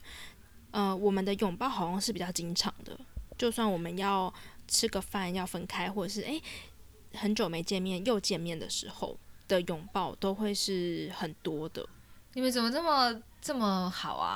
[0.71, 2.99] 呃，我们的拥抱好像是比较经常的。
[3.37, 4.33] 就算我们要
[4.67, 6.41] 吃个饭要分开，或者是诶
[7.13, 9.15] 很久没见面又见面的时候
[9.51, 11.85] 的拥抱，都会是很多的。
[12.33, 14.33] 你们怎么这么这么好啊？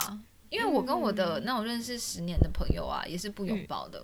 [0.49, 4.04] 因为我跟我的那种认识十年的朋友啊，也是不拥抱的。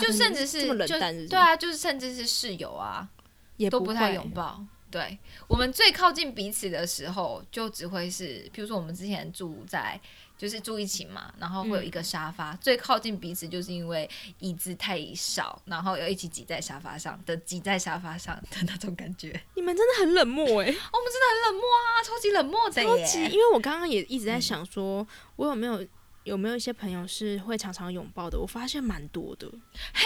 [0.00, 3.08] 就甚至是就对啊，就是甚至是室友啊，
[3.56, 4.64] 也都不太拥抱。
[4.90, 10.00] 对我们最靠近彼此的时候，就只会是，比如说我们之前住在
[10.36, 19.40] 就是住一起嘛，然后会有一个沙发，最靠近彼此就是因为椅子太少，然后要一起挤在沙发上的挤在沙发上的那种感觉。
[19.56, 22.88] 你们真的很冷漠哎，我们真的很冷漠啊，超级冷漠的耶。
[22.88, 25.86] 超级，因为我刚刚也一直在想说，我有没有。
[26.24, 28.38] 有没有一些朋友是会常常拥抱的？
[28.38, 29.48] 我发现蛮多的。
[29.94, 30.04] 嘿，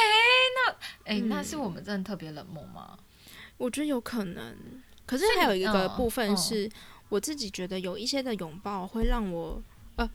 [0.55, 0.73] 那
[1.05, 2.97] 哎，那是我们真的特别冷漠吗？
[3.57, 4.57] 我觉得有可能。
[5.07, 6.71] 可是还有一个部分是，
[7.09, 9.63] 我自己觉得有一些的拥抱会让我，
[9.97, 10.09] 呃，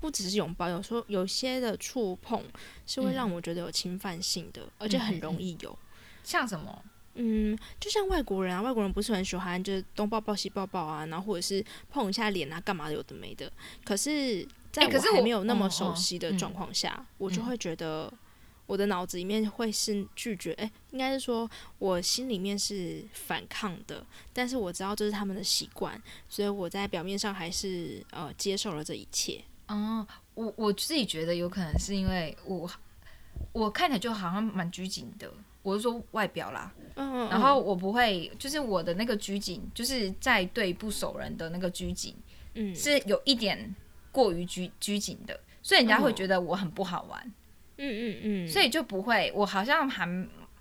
[0.00, 2.42] 不只是拥抱，有时候有些的触碰
[2.86, 5.76] 是会让我觉得有侵犯性的，而且很容易有。
[6.22, 6.82] 像什么？
[7.14, 13.52] 嗯，就像外国人啊，外国人不是很喜欢就是东抱抱西抱抱啊，然后或者是碰一下脸啊，干嘛有的没的。
[13.84, 14.46] 可是。
[14.74, 18.12] 在我还没有那么熟悉的状况下，我就会觉得
[18.66, 29.42] 我的脑子里面会是拒绝，哎，应该是说我心里面是反抗的，但是我知道这是他们的习惯，所以我在表面上还是呃接受了这一切。
[29.68, 32.70] 哦，我我自己觉得有可能是因为我
[33.52, 42.14] 我看起来就好像蛮拘谨的，我是说外表啦，嗯，然后我不会，就是我的那个拘谨，就是在对不熟人的那个拘谨，
[42.54, 43.74] 嗯，是有一点。
[44.14, 47.20] 过于拘拘谨的，所以人家会觉得我很不好玩。
[47.26, 47.34] 嗯
[47.76, 50.06] 嗯嗯，所以就不会，我好像还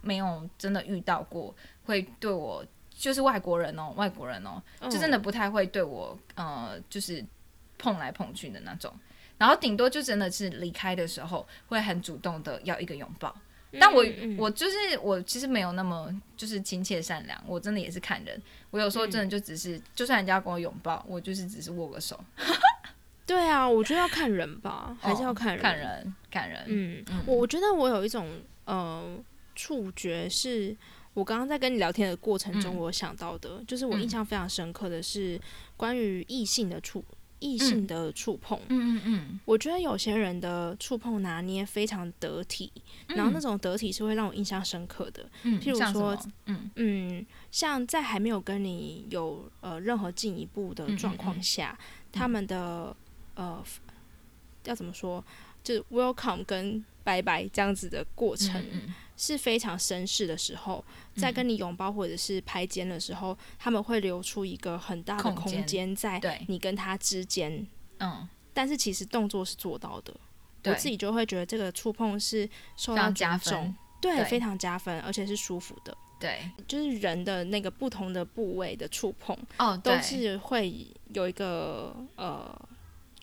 [0.01, 7.23] 没有真的遇到过会对我，就是外国人哦，外国人哦，就真的不太会对我，呃，就是
[7.77, 8.93] 碰来碰去的那种。
[9.37, 13.35] 然后顶多就真的是离开的时候会很主动的要一个拥抱。
[13.79, 14.05] 但我
[14.37, 18.39] 我就是我其实没有那么就是亲切善良，我真的也是看人。
[18.69, 22.23] 我有时候真的就只是，就算人家跟我拥抱，我就是只是握个手。
[23.25, 25.61] 对啊，我觉得要看人吧，还是要看人。
[25.61, 26.63] 看人，看人。
[26.67, 28.29] 嗯，我我觉得我有一种
[28.65, 29.17] 呃
[29.55, 30.75] 触觉，是
[31.13, 35.39] 我刚刚在跟你聊天的过程中，我想到的，就是我印象非常深刻的是
[35.77, 37.01] 关于异性的触
[37.39, 38.59] 异性的触碰。
[38.67, 39.39] 嗯嗯嗯。
[39.45, 42.69] 我觉得有些人的触碰拿捏非常得体，
[43.07, 45.25] 然后那种得体是会让我印象深刻的。
[45.43, 45.57] 嗯。
[45.61, 51.79] 譬如说，嗯嗯，像在还没有跟你有呃任何进一步的状况下，
[52.11, 52.93] 他们的。
[53.35, 53.63] 呃，
[54.65, 55.23] 要怎么说？
[55.63, 58.61] 就是 welcome 跟拜拜这样子的过程
[59.15, 60.83] 是非常绅士的时候，
[61.15, 67.65] 在跟你拥抱或者是拍肩的时候，他们会留出一个很大的空间在你跟他之间。
[67.99, 70.13] 嗯，但是其实动作是做到的。
[70.65, 75.95] 我自己就会觉得这个触碰是受到加分，对，非常加分，而且是舒服的。
[76.19, 82.69] 对，就是人的那个不同的部位的触碰，哦，都是会有一个呃。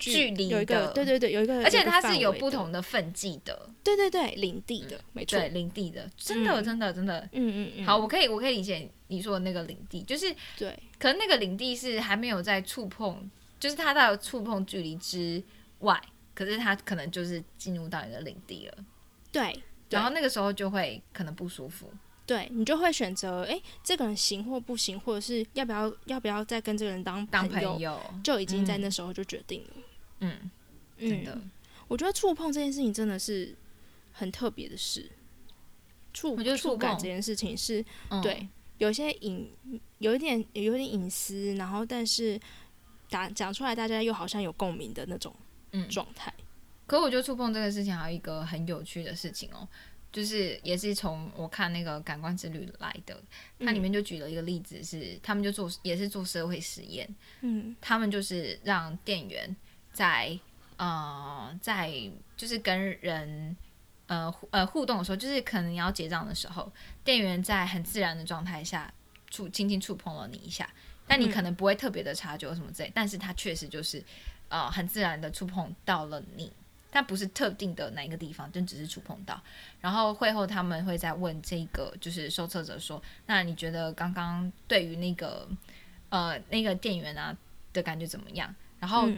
[0.01, 15.43] 距离有一个，对对对，有一个，而且它是有不同的分际的，对对对，领地的，没错，领地的，真的真的真的，嗯嗯嗯，好，我可以我可以理解你说的那个领地，就是对，可能那个领地是还没有在触碰，就是它到触碰距离之
[15.81, 16.01] 外，
[16.35, 18.85] 可是它可能就是进入到你的领地了，
[19.31, 21.91] 对，然后那个时候就会可能不舒服。
[22.27, 29.71] 对你就会选择，哎，这个人行或不行，或者是要不要要不要再跟这个人当朋友，就已经在那时候就决定了。
[29.75, 29.83] 嗯，
[30.99, 31.41] 真的，
[31.89, 33.55] 我觉得触碰这件事情真的是
[34.13, 35.11] 很特别的事。
[36.13, 37.85] 触触感这件事情是
[38.23, 39.51] 对有些隐
[39.99, 42.39] 有一点有点隐私，然后但是
[43.09, 45.35] 打讲出来大家又好像有共鸣的那种
[45.89, 46.33] 状态。
[46.87, 49.67] 可我觉得触碰这个事情还有一个很有趣的事情哦。
[50.13, 53.23] 就是也是从我看那个感官之旅来的，
[53.61, 57.09] 它里面就举了一个例子，是他们就做也是做社会实验，
[57.43, 59.55] 嗯，他们就是让店员
[59.93, 60.39] 在
[60.77, 61.93] 呃在
[62.37, 63.57] 就是跟人
[64.07, 66.73] 呃呃互动的时候，就是可能你要结账的时候，
[67.05, 68.93] 店员在很自然的状态下
[69.29, 70.69] 触轻轻触碰了你一下，
[71.07, 74.03] 但你可能不会特别的察觉什么之类，但是他确实就是
[74.49, 76.53] 呃很自然的触碰到了你。
[76.93, 79.41] 但不是特定的哪一个地方，就只是触碰到。
[79.81, 85.49] 然后会后他们会再问这个，就是受测者说：“那你觉得刚刚对于那个
[86.09, 87.33] 呃那个店员啊
[87.73, 88.53] 的感觉怎么样？
[88.81, 89.09] 然后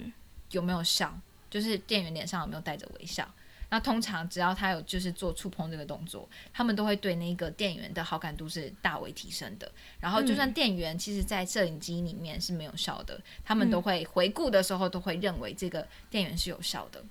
[0.52, 1.12] 有没有笑？
[1.50, 3.28] 就是店员脸上有没有带着微笑？
[3.68, 9.72] 那通常只要他有就是做触碰这个动作，他们都会对那个店员的好感度是大为提升的。
[9.98, 17.02] 然后就算店员其实，在摄影机里面是没有笑的，他们都会回顾的时候都会认为这个店员是有笑的。”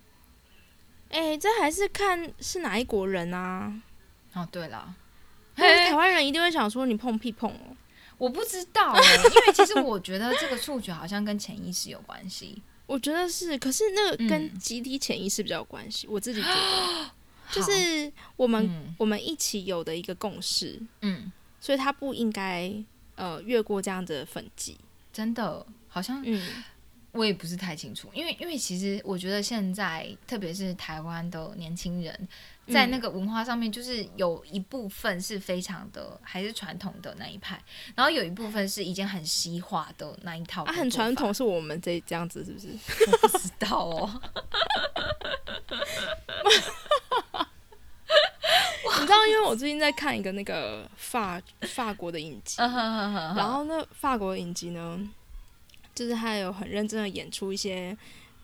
[1.10, 3.82] 哎，这还是看是哪一国人啊？
[4.34, 4.96] 哦，对了，
[5.56, 7.76] 台湾人一定会想说你碰屁碰哦。
[8.18, 12.62] 我不知道哎，因为其实我觉得这个触觉好像跟潜意识有关系。
[12.92, 16.08] 我觉得是，可是那个跟集体潜意识比较有关系。
[16.08, 17.12] 我自己觉得，
[17.52, 20.78] 就是我们我们一起有的一个共识。
[21.02, 22.74] 嗯，所以他不应该
[23.16, 24.78] 呃越过这样的粉级。
[25.14, 26.64] 真的，好像嗯。
[27.14, 32.28] 我也不是太清楚，因为因为其实我觉得现在特别是台湾的年轻人，
[32.72, 37.62] 在那个文化上面，就是有一部分是非常的还是传统的那一派，
[37.96, 40.64] 然后有一部分是已经很西化的那一套。
[40.64, 42.68] 啊，很传统是我们这这样子是不是？
[43.12, 44.22] 我不知道哦。
[49.00, 55.10] 你知道，因为我最近在看一个那个法法国的影集，然后那法国的影集呢。
[55.94, 57.96] 就是他有很认真的演出一些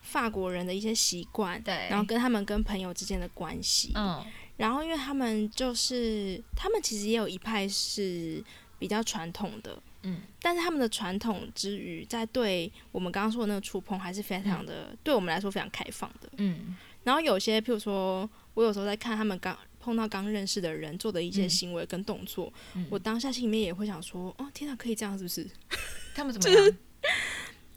[0.08, 8.44] 法国人的一些习惯，对，然后跟他们跟朋友之间的关系，嗯，然后因为他们就是他们其实也有一派是
[8.80, 22.52] 比较传统的，嗯，但是他们的传统之余，在对我们刚刚说的那个触碰还是非常的，对我们来说非常开放的，嗯，然后有些譬如说我有时候在看他们刚碰到刚认识的人做的一些行为跟动作，
[22.90, 25.48] 我当下心里面也会想说，哦，天哪，可以这样是不是？
[26.16, 26.78] 他们怎么样？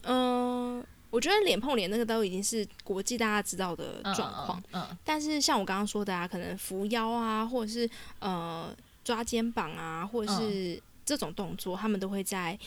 [0.02, 4.62] 嗯，我觉得脸碰脸那个都已经是国际大家知道的状况。
[4.72, 7.88] 嗯，但是像我刚刚说的啊，可能扶腰啊，或者是
[8.20, 12.58] 呃抓肩膀啊，或者是这种动作，他们都会在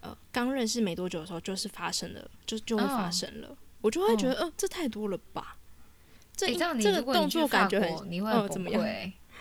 [0.00, 3.56] 呃刚认识没多久的时候就是发生了，就就会发生了。
[3.80, 5.56] 我就会觉得，呃，这太多了吧？
[6.36, 8.82] 这这个动作感觉很，你会怎么样？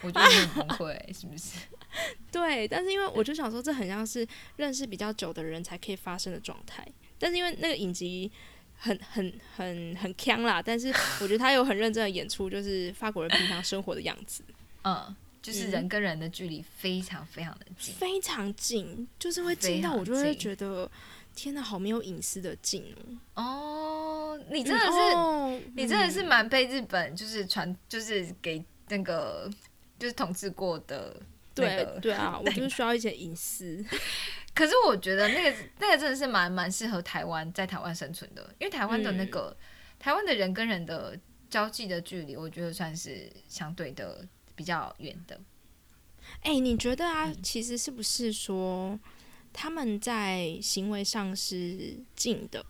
[0.03, 1.57] 我觉得你不会，是不是？
[2.31, 4.25] 对，但是因为我就想说，这很像是
[4.57, 6.88] 认识比较久的人才可以发生的状态。
[7.19, 8.32] 但是因为那个影集
[8.77, 10.89] 很很很很强啦，但是
[11.21, 14.43] 我觉得他有很认真的演出，就是法国人平常生活的样子。
[14.84, 20.89] 嗯，就是人跟人的距离非常非常的近，非常近，就是会近到我就会觉得
[21.36, 22.84] 天哪，好没有隐私的近
[23.34, 23.43] 哦。
[23.43, 29.49] 哦，你真的是，你真的是蛮被日本就是传，就是给那个
[29.97, 31.19] 就是统治过的。
[31.65, 33.84] 对对啊， 我就是需要一些隐私。
[34.54, 39.56] 可是我觉得那个那个真的是蛮蛮适合台湾在台湾生存的，因为台湾的那个
[40.00, 41.15] 台湾的人跟人的
[41.48, 45.39] 交际的距离，我觉得算是相对的比较远的。
[46.41, 47.32] 哎，你觉得啊？
[47.43, 49.00] 其实是不是说
[49.54, 52.65] 他们在行为上是近的，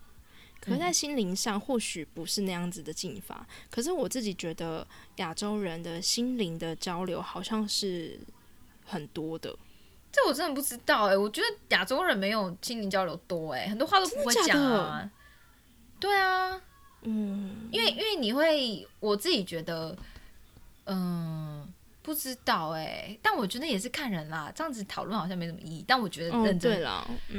[0.60, 3.46] 可是在心灵上或许不是那样子的近法？
[3.70, 8.20] 可是我自己觉得亚洲人的心灵的交流好像是。
[8.88, 9.54] 很多的，
[10.10, 11.16] 这我真的不知道哎。
[11.16, 15.10] 我觉得亚洲人没有心灵交流多哎，很多话都不会讲啊。
[16.00, 16.60] 对啊，
[17.02, 19.96] 嗯，因为因为你会，我自己觉得，
[20.86, 21.72] 嗯，
[22.02, 23.18] 不知道哎。
[23.22, 25.84] 但我觉得也是看人啦，这样子讨论好像没什么意义。
[25.86, 26.82] 但我觉得认真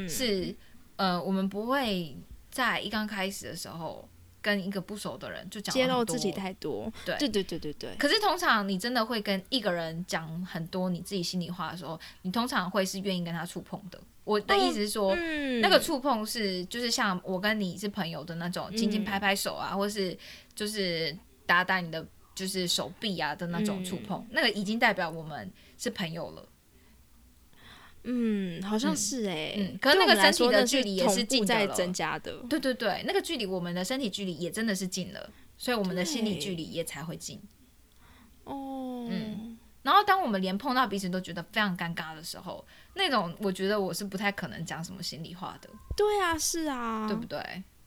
[0.07, 0.55] 是，
[0.95, 2.15] 呃，我们不会
[2.51, 4.07] 在一刚开始的时候。
[4.41, 7.95] 跟一个不熟的人就讲揭露自己太多，对对对对对对。
[7.97, 13.99] 可是通常你真的会跟一个人讲很多你自己心里话的时候，你通常会是愿意跟他触碰的。
[14.23, 15.15] 我的意思是说，
[15.61, 20.17] 那个触碰是就是像我跟你是朋友的那种，轻轻拍拍手啊，或是
[20.53, 26.47] 就是打打你的就是手臂啊的那种触碰，那个已经代表我们是朋友了。
[28.03, 37.41] 嗯，好像是哎，嗯，可是那个身体的距离也是近在增加的，对对对，那个距离我们的身体距离也真的是近了，所以我们的心理距离也才会近。
[38.45, 45.69] 哦，嗯，然后当我们连碰到彼此都觉得非常尴尬的时候，那种我觉得我是不太可能讲什么心里话的。
[45.95, 47.39] 对啊，是啊，对不对？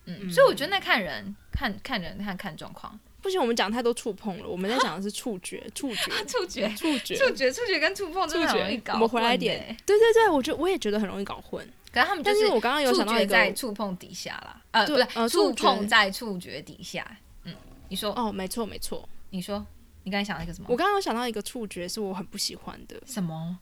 [0.05, 2.99] 嗯，所以我觉得那看人，看看人，看看状况。
[3.23, 4.49] 不行，我们讲太多触碰了。
[4.49, 8.95] 我们在讲的是触觉，触觉， 触觉，触觉，触觉，触觉跟触碰真的很容易搞。
[8.95, 11.67] 我们回来点，对对对，我觉得我也觉得很容易搞混。
[11.93, 17.07] 可是他们就是我刚刚有想到一个在触碰底下啦，呃，不对，触碰在触觉底下。
[17.45, 17.55] 嗯，
[17.89, 19.09] 你说哦，没错没错。
[19.31, 19.65] 你说，
[20.03, 20.67] 你刚才想到一个什么？
[20.69, 23.01] 我刚刚有想到一个触觉是我很不喜欢的。
[23.07, 23.57] 什么？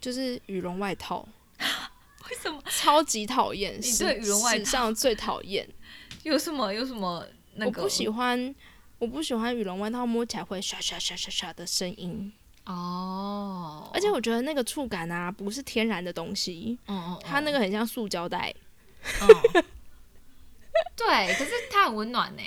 [0.00, 1.28] 就是羽绒外套。
[2.30, 2.60] 为什么？
[2.68, 3.78] 超级讨厌，
[4.18, 5.68] 羽绒外史上最讨厌。
[6.24, 6.72] 有什么？
[6.72, 7.24] 有什么？
[7.54, 8.54] 那个我不喜欢，
[9.02, 12.32] 我不喜欢羽绒外套摸起来会唰唰唰唰唰的声音。
[12.66, 13.90] 哦。
[13.92, 16.78] 而且我觉得那个触感啊，不是天然的东西。
[16.86, 18.54] 嗯它那个很像塑胶袋。
[20.94, 22.42] 对，可是它很温暖呢。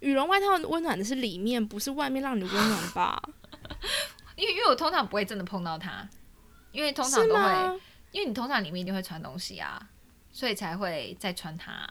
[0.00, 3.22] 羽绒外套温暖的是里面，不是外面让你温暖吧？
[4.36, 6.08] 因为因为我通常不会真的碰到它，
[6.72, 7.80] 因为通常都会，
[8.10, 9.86] 因为你通常里面一定会穿东西啊，
[10.32, 11.86] 所以才会再穿它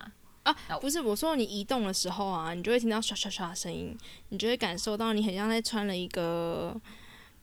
[0.45, 0.77] 啊。
[0.79, 3.97] 不是我说你移动的时候啊，你就会听到唰唰唰的声音，
[4.29, 6.75] 你就会感受到你很像在穿了一个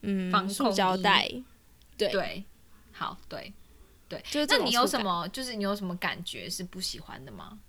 [0.01, 1.29] 嗯塑胶袋。
[1.95, 2.43] 对对，
[2.91, 3.53] 好对
[4.09, 7.59] 对，就是那你有什么就是你有什么感觉是不喜欢的吗？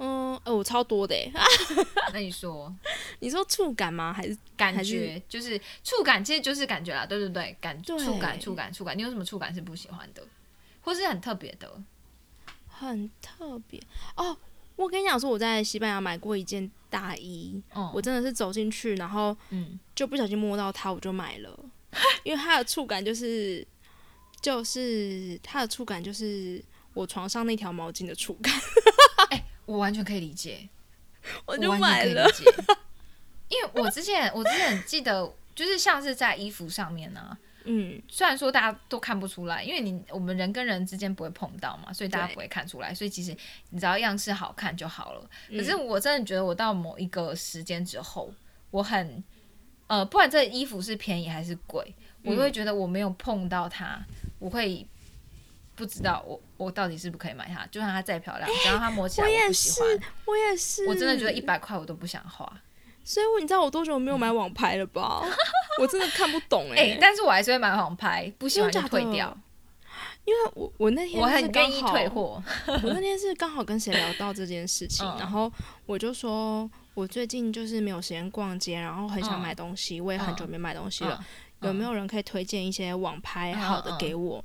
[0.00, 1.30] 嗯，哦，超多的哎。
[2.14, 2.72] 那你说，
[3.18, 4.12] 你说触感吗？
[4.12, 5.20] 还是感觉？
[5.28, 7.04] 就是触感，其实就是感觉啦。
[7.04, 8.96] 对对对，感触感，触感，触感。
[8.96, 10.22] 你有什么触感是不喜欢的，
[10.80, 11.82] 或是很特别的？
[12.68, 13.82] 很特别
[14.14, 14.36] 哦。
[14.78, 17.60] 我跟你讲说，我在西班牙买过一件大衣，
[17.92, 21.58] 我真的是走进去，然后嗯，就不小心摸到它，我就买了，
[22.22, 23.66] 因为它的触感就是，
[24.40, 26.62] 就是它的触感就是
[26.94, 28.54] 我床上那条毛巾的触感。
[29.30, 30.68] 哎我完全可以理解，
[31.44, 32.30] 我就买了。
[33.48, 37.36] 因为我之前我之前记得，就是像是在衣服上面呢，
[37.70, 42.94] 嗯，虽然说大家都看不出来，因为你我们人跟人之间不会碰到嘛，所以大家不会看出来。
[42.94, 43.36] 所以其实
[43.70, 45.30] 你只要样式好看就好了。
[45.50, 48.32] 可是我真的觉得，我到某一个时间之后，
[48.70, 49.22] 我很
[49.86, 51.94] 呃，不管这衣服是便宜还是贵，
[52.24, 54.04] 我都会觉得我没有碰到它，
[54.38, 54.86] 我会。
[55.78, 59.88] 不知道我我到底是不可以买它，就算它再漂亮，只要它摸起来我不喜欢，
[60.24, 62.60] 我也是，我真的觉得一百块我都不想花。
[63.08, 65.22] 所以你知道我多久没有买网拍了吧？
[65.80, 69.34] 我真的看不懂哎，但是我还是会买网拍，不喜欢就退掉。
[70.26, 75.50] 因为我我那天我很愿意退货， 我那天是刚好跟谁聊到这件事情，然后
[75.86, 81.24] 我就说我最近就是没有时间逛街，然后很想买东西，我也很久没买东西了。
[81.62, 84.44] 有没有人可以推荐一些网拍好的给我？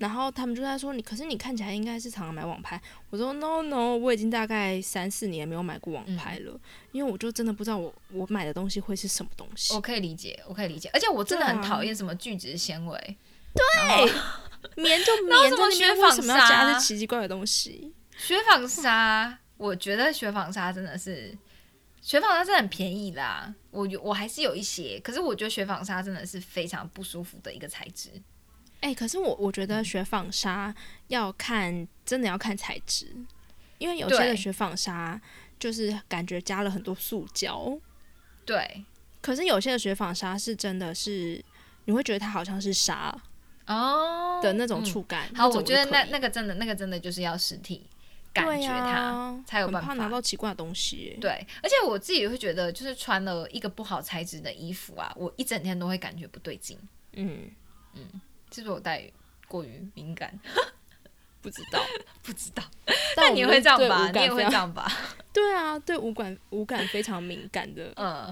[0.00, 2.80] 然后他们就在说你，可是你看起来应该是常常买网拍。
[3.10, 6.58] 我说 no no，我已经大概三四年没有买过网拍了，
[6.92, 9.74] 因为我就真的不知道我我买的东西会是什么东西。
[9.74, 13.16] 我可以理解，我可以理解，而且我真的很讨厌什么聚酯纤维。
[13.54, 14.12] 对，
[14.82, 15.50] 棉就 棉，
[15.98, 17.92] 为什么要加这奇奇怪的东西？
[18.16, 21.36] 雪纺纱，我觉得雪纺纱真的是。
[22.06, 28.10] 雪纺纱是很便宜啦，我我还是有一些，可是我觉得雪纺纱真的是非常不舒服的一个材质。
[28.78, 30.72] 哎，可是我我觉得雪纺纱
[31.08, 33.08] 要看，真的要看材质，
[33.78, 35.20] 因为有些的雪纺纱
[35.58, 37.76] 就是感觉加了很多塑胶。
[38.44, 38.84] 对，
[39.20, 41.44] 可是有些的雪纺纱是真的是，
[41.86, 43.12] 你会觉得它好像是纱
[43.66, 45.28] 哦的那种触感。
[45.34, 47.84] 好，我觉得那那个真的那个真的就是要实体。
[48.44, 51.16] 感觉它才有办法拿到奇怪的东西。
[51.20, 51.30] 对，
[51.62, 56.78] 而且我自己会觉得，就是穿了一个不好材质的衣服啊，我一整天都会感觉不对劲。
[57.12, 57.50] 嗯
[57.94, 58.02] 嗯，
[58.52, 59.02] 是不是我带
[59.48, 60.38] 过于敏感？
[61.42, 61.80] 不知道，
[62.22, 62.62] 不知道。
[63.14, 64.10] 但你会这样吧？
[64.10, 64.90] 你也会这样吧？
[65.32, 67.84] 对啊，对五感五感非常敏感的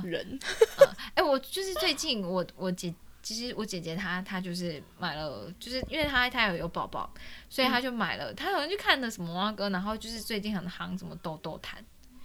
[0.05, 0.39] 人。
[1.15, 2.93] 哎，我就是最近我我姐。
[3.25, 7.11] 其实我姐姐她她就是买了，就是因为她她有有宝宝，
[7.49, 8.33] 所以她就买了。
[8.35, 11.83] 她好像去看的什么蛙哥，然后就是最近很夯什么痘痘毯，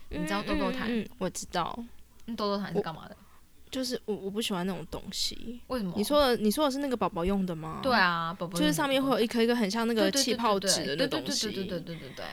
[0.09, 1.07] 你知道痘痘毯？
[1.17, 1.73] 我知道。
[2.35, 3.15] 痘痘毯是干嘛的？
[3.71, 5.61] 就是我我不喜欢那种东西。
[5.67, 5.93] 为什么？
[5.95, 7.79] 你说的你说的是那个宝宝用的吗？
[7.81, 11.47] 对啊，宝宝就是上面会有一颗一个很像那个气泡纸的那东西。
[11.47, 12.25] 对对对对对对对。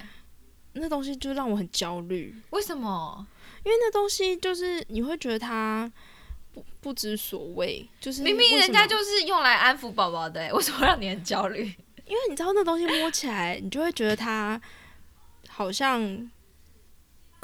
[0.73, 2.35] 那东西就让我很焦虑。
[2.51, 3.27] 为什么？
[3.65, 5.89] 因为那东西就是你会觉得它。
[6.57, 11.65] 不不知所谓，就是明明人家就是用来安抚宝宝的，为什么让你很焦虑？
[12.07, 14.59] 因为你知道那东西摸起来，你就会觉得它
[15.49, 16.31] 好像。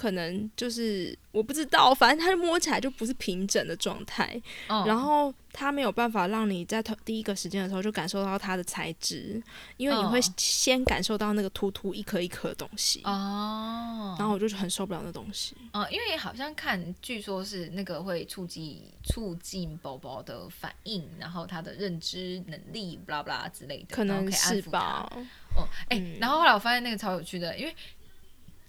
[0.03, 9.41] 可能就是我不知道，反正它摸起来就不是平整的状态，然后它没有办法让你在头第一个时间的时候就感受到它的材质，
[9.77, 25.09] 因为你会先感受到那个突突一颗一颗的东西哦，然后我就很受不了那东西哦，因为好像看据说是那个会促进促进宝宝的反应，然后他的认知能力，b 拉 a 拉之类的，可能是吧？
[25.55, 27.73] 哦，哎，然后后来我发现那个超有趣的，因为。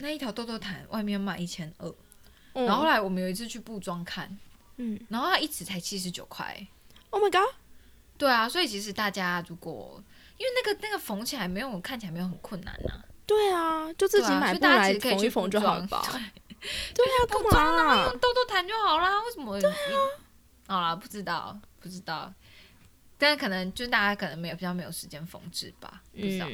[0.03, 1.95] 那一条豆豆毯外面卖一千二，
[2.53, 4.37] 然后后来我们有一次去布庄看，
[4.75, 6.67] 嗯，然后它一尺才七十九块。
[7.09, 7.55] Oh my god！
[8.17, 10.03] 对啊，所以其实大家如果
[10.37, 13.01] 因为那个那个缝起来没有看起来没有很困难呐。
[13.25, 15.87] 对啊，就自己买布来缝一缝就好了。
[15.87, 17.17] 对啊，
[17.49, 18.03] 干嘛？
[18.03, 19.23] 用豆豆毯就好啦。
[19.23, 19.57] 为什么？
[19.61, 19.77] 对啊。
[20.67, 22.33] 好啦，不知道，不知道。
[23.23, 26.45] 但是可能就大家可能没有比较没有时间缝制吧，不知道。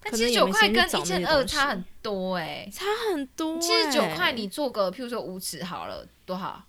[0.00, 3.58] 可能七十九块跟一一千二差很多哎，差很多。
[3.58, 6.62] 七十九块你做个，譬如说五尺好了，多少？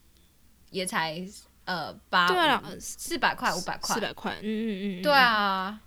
[0.72, 1.24] 也才
[1.66, 5.80] 呃八对啊，四百块五百块，四百块，嗯嗯嗯，对啊，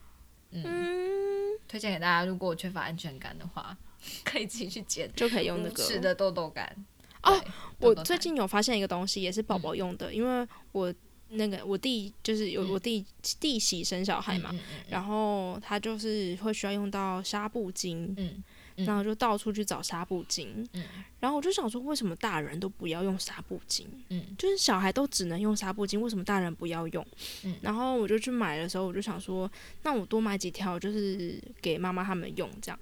[0.52, 3.76] 嗯，推荐给大家，如果缺乏安全感的话，
[4.22, 6.76] 可以自己去剪，就可以用那 个尺的痘痘干。
[7.24, 7.42] 哦，
[7.80, 10.94] 我最近有发现一个东西，也是宝宝用的，因为我。
[11.31, 13.05] 那个我弟就是有我弟
[13.39, 14.55] 弟媳生小孩嘛，
[14.89, 18.16] 然后他就是会需要用到纱布巾，
[18.76, 20.47] 然后就到处去找纱布巾，
[21.20, 23.85] 然后我就想说，为什么大人都不要用纱布巾？
[24.09, 27.07] 嗯就是小孩都只能用纱布巾，为什么大人不要用？
[27.45, 29.51] 嗯然后我就去买的时候，我就想说，
[29.83, 32.79] 那我多买几条，就是给妈妈他们用这样。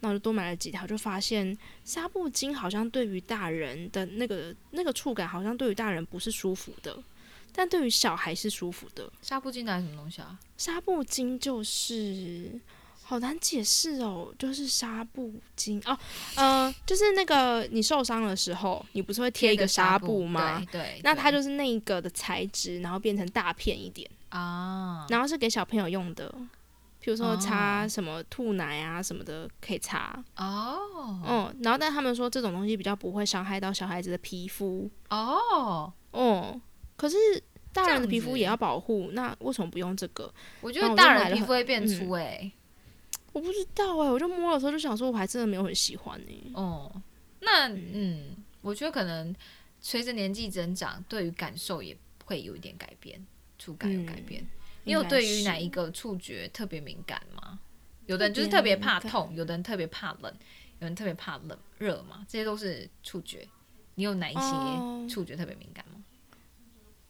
[0.00, 6.96] 那我就多买了几条，就发现纱布巾好像对于大人的那个那个触感，好像对于大人不是舒服的。
[7.54, 9.10] 但对于小孩是舒服的。
[9.22, 10.38] 纱布巾是什么东西啊？
[10.56, 12.60] 纱布巾就是
[13.02, 15.98] 好难解释哦，就是纱布巾哦，
[16.36, 20.64] 呃，就是那个你受伤的时候，你不是会贴一个纱布吗？
[20.70, 26.32] 对，那它就是那个的材质，然后变成大片一点啊，然后是给小朋友用的，
[27.00, 30.78] 比如说擦什么吐奶啊什么的可以擦哦，
[31.26, 36.60] 嗯，然后但他们说这种东西比较不会伤害到小孩子的皮肤哦，哦。
[37.00, 37.16] 可是
[37.72, 40.30] 大人的皮肤也要保护，那为什么不用这个？
[40.60, 42.52] 我觉得大人皮肤会变粗哎，
[43.32, 46.52] 我不知道哎，我就摸的时候就想说，我还真的没有很喜欢呢。
[46.52, 47.02] 哦，
[47.40, 49.34] 那嗯，我觉得可能
[49.80, 51.96] 随着年纪增长，对于感受也
[52.26, 53.26] 会有一点改变，
[53.58, 54.46] 触感有改变。
[54.84, 57.60] 你有对于哪一个触觉特别敏感吗？
[58.04, 60.30] 有的人就是特别怕痛，有的人特别怕冷，
[60.80, 63.48] 有人特别怕冷热嘛，这些都是触觉。
[63.94, 65.99] 你有哪一些触觉特别敏感吗？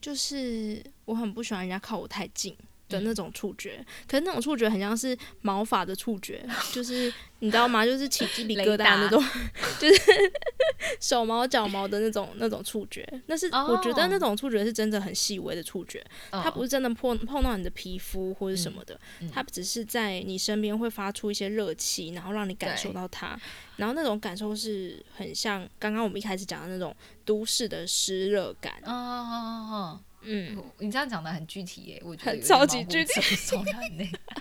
[0.01, 2.57] 就是我很不喜欢人家靠我太近。
[2.91, 7.86] 的那种触觉，可是那种触觉很像是毛发的触觉，就是你知道吗？
[7.86, 9.24] 就是起鸡皮疙瘩那种，
[9.78, 10.03] 就是
[11.01, 13.09] 手毛脚毛的那种那种触觉。
[13.26, 18.99] 那是我觉得那种触觉是真的很细微的触觉，它不是真的碰碰到你的皮肤或者什么的，
[19.32, 23.38] 它只是在你身边会发出一些热气，然后让你感受到它，
[23.76, 28.74] 然后那种感受是很像刚刚我们一开始讲的那种都市的湿热感。
[30.22, 33.20] 嗯，你这样讲的很具体耶，我觉得 超级具体，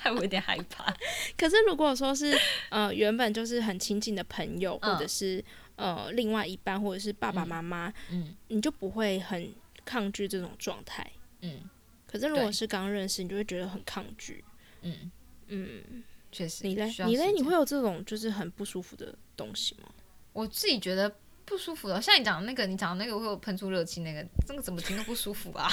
[0.01, 0.93] 害我 有点害怕。
[1.37, 2.37] 可是如果说是
[2.69, 5.43] 呃原本就是很亲近的朋友，或者是
[5.75, 9.53] 呃另外一半，或者是爸爸妈妈，嗯，你就不会很
[9.85, 11.09] 抗拒这种状态。
[11.41, 11.61] 嗯，
[12.05, 14.43] 可是如果是刚认识，你就会觉得很抗拒。
[14.81, 15.11] 嗯
[15.47, 16.67] 嗯，确实。
[16.67, 16.93] 你嘞？
[17.05, 17.31] 你嘞？
[17.31, 19.89] 你会有这种就是很不舒服的东西吗？
[20.33, 21.13] 我自己觉得。
[21.49, 25.67] 不舒服的，像你讲的那个，你讲的那个会有喷出热气，那个那个怎么听都不舒服啊！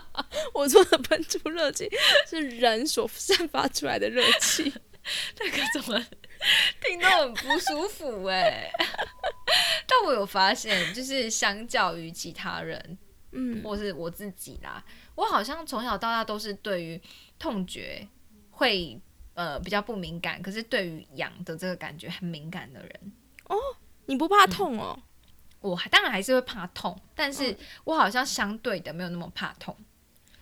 [0.54, 1.86] 我说的喷出热气
[2.26, 4.72] 是人所散发出来的热气，
[5.38, 6.02] 那个怎么
[6.80, 8.70] 听都很不舒服哎！
[9.86, 12.98] 但我有发现，就是相较于其他人，
[13.32, 14.82] 嗯，或是我自己啦，
[15.14, 17.00] 我好像从小到大都是对于
[17.38, 18.08] 痛觉
[18.50, 18.98] 会
[19.34, 23.12] 呃比较不敏感，可是对于痒的这个感觉很敏感的人
[23.44, 23.56] 哦，
[24.06, 24.98] 你不怕痛哦？
[25.60, 29.76] 我当然还是会怕痛，但是我好像相对的没有那么怕痛，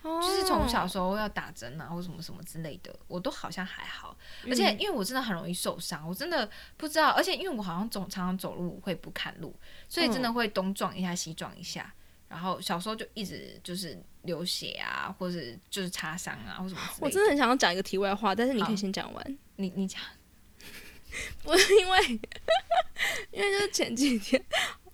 [0.03, 4.15] 就是从小时候要打针啊或什么什么之类的，我都好像还好。
[4.47, 7.09] 而且因为我真的很容易受伤，我真的不知道。
[7.09, 9.53] 而且因为我好像总常常走路会不看路，
[9.89, 11.93] 所以真的会东撞一下西撞一下。
[12.29, 15.39] 然后小时候就一直就是流血啊，或者
[15.69, 16.81] 就是擦伤啊或什么。
[16.99, 19.37] 我真的很想要讲一个题外话，但是你可以先讲完。
[19.55, 20.01] 你你讲，
[21.45, 22.19] 我因为
[23.31, 24.43] 因为就是前几天。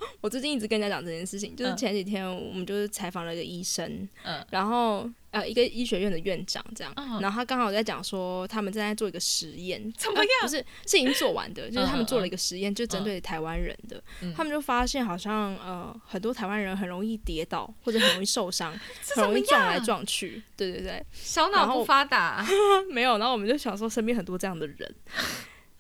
[0.22, 10.30] 我最近一直跟人家讲这件事情，就是前几天我们就是采访了一个医生，嗯，然后呃一个医学院的院长这样，然后他刚好在讲说他们正在做一个实验， 怎么样？
[10.42, 14.02] 不是是已经做完的，就是他们做了一个实验，就针对台湾人的，
[14.36, 18.72] 他们就发现好像呃很多台湾人很容易跌倒或者很容易受伤，
[19.16, 22.46] 很容易撞来撞去，对对对，小脑不发达。
[22.90, 24.96] 没有，然后我们就想说身边很多这样的人。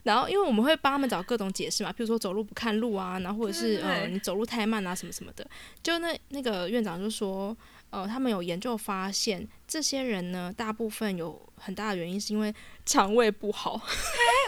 [0.03, 5.47] 然后，因为我们会帮他们找各种解释嘛，比如说走路不看路啊，然后或者是呃你走路太慢啊什么什么的。
[5.81, 7.55] 就那那个院长就说，
[7.89, 12.53] 呃，他们有研究发现，这些人呢，大部分有很大的原因是因为
[12.85, 13.79] 肠胃不好。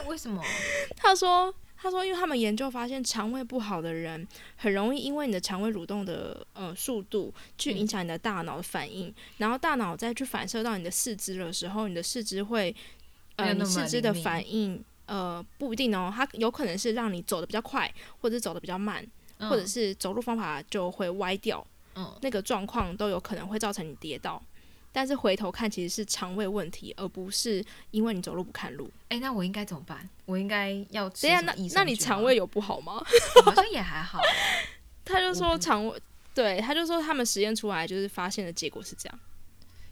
[0.04, 0.44] 哎，为什么？
[0.98, 4.28] 他说，他说，因为他们研究发现，肠胃不好的人
[4.58, 12.76] 很容易因为你的肠胃蠕动的呃速度去影响你的大脑的反应，然后大脑再去反射到你的四肢的时候，你的四肢会
[13.38, 14.84] 呃你四肢的反应。
[15.06, 17.92] 呃，不一定哦，它有可能是让你走的比较快，
[18.22, 19.06] 或者走的比较慢，
[19.40, 24.42] 或者是走路方法就会歪掉，嗯，那个状况都有可能会造成你跌倒。
[24.92, 28.90] 但是回头看其实是肠胃问题，而不是因为你走路不看路。
[29.10, 30.10] 哎，那我应该怎么办？
[30.24, 33.04] 我应该要等下那那你肠胃有不好吗？
[33.44, 34.22] 好像也还好。
[35.04, 36.02] 他就说肠胃，
[36.34, 39.20] 对，他就说他们实验出来就是发现的结果是这样。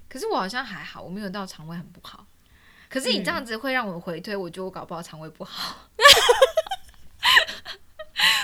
[0.08, 2.26] 可是我好像还好，我没有到肠胃很不好。
[2.94, 5.90] 可是你这样子会让我回推，我觉得我搞不好肠胃不好。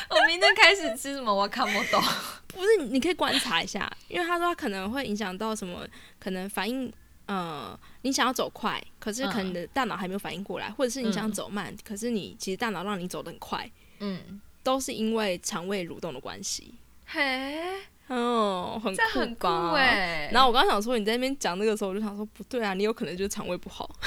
[0.09, 1.31] 我明天开始吃什么？
[1.31, 2.01] 我看不懂。
[2.47, 5.87] 不是，你可以观察一下，因为他说他可能会影响到什么，
[6.19, 6.91] 可能反应，
[7.27, 13.69] 呃，你想要走快，可是可能你的大脑还没有反应过来，或者是你想走慢，可是你其实大脑让你走得很快，
[13.99, 16.73] 嗯，都是因为肠胃蠕动的关系。
[17.05, 20.29] 嘿，哦，很很酷哎。
[20.33, 23.89] 然后我刚刚想说你在那边讲那个时候，我就想说不对啊，你有可能就是肠胃不好。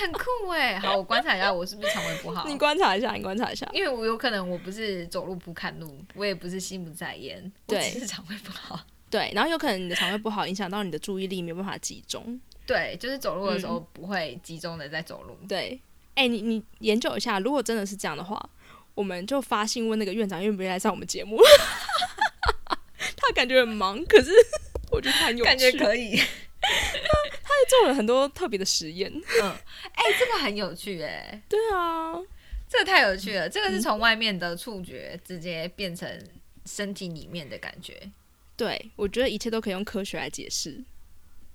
[0.00, 2.46] 很酷哎，好，我观察一下，我是不是肠胃不好？
[2.46, 8.78] 你观察一下，你观察一下，因为我有可能我不是走路不看路，我也不是心不在焉，对，是肠胃不好。
[9.10, 12.40] 对，然后有可能你的肠胃不好，影响到你的注意力，没有办法集中。
[12.64, 15.36] 对，就是走路的时候不会集中的在走路。
[15.48, 15.80] 对，
[16.14, 18.40] 哎，你你研究一下，如果真的是这样的话，
[18.94, 21.36] 我们就发信问那个院长愿不愿意来上我们节目。
[23.30, 24.32] 他感觉很忙，可是
[24.90, 26.16] 我觉得很有趣，感觉可以。
[26.16, 29.10] 他也做了很多特别的实验，
[29.42, 29.50] 嗯，
[29.92, 32.12] 哎，这个很有趣，哎，对啊，
[32.68, 36.08] 这个太有趣了，这个是从外面的触觉直接变成
[36.66, 38.10] 身体里面的感觉，
[38.56, 40.82] 对我觉得一切都可以用科学来解释。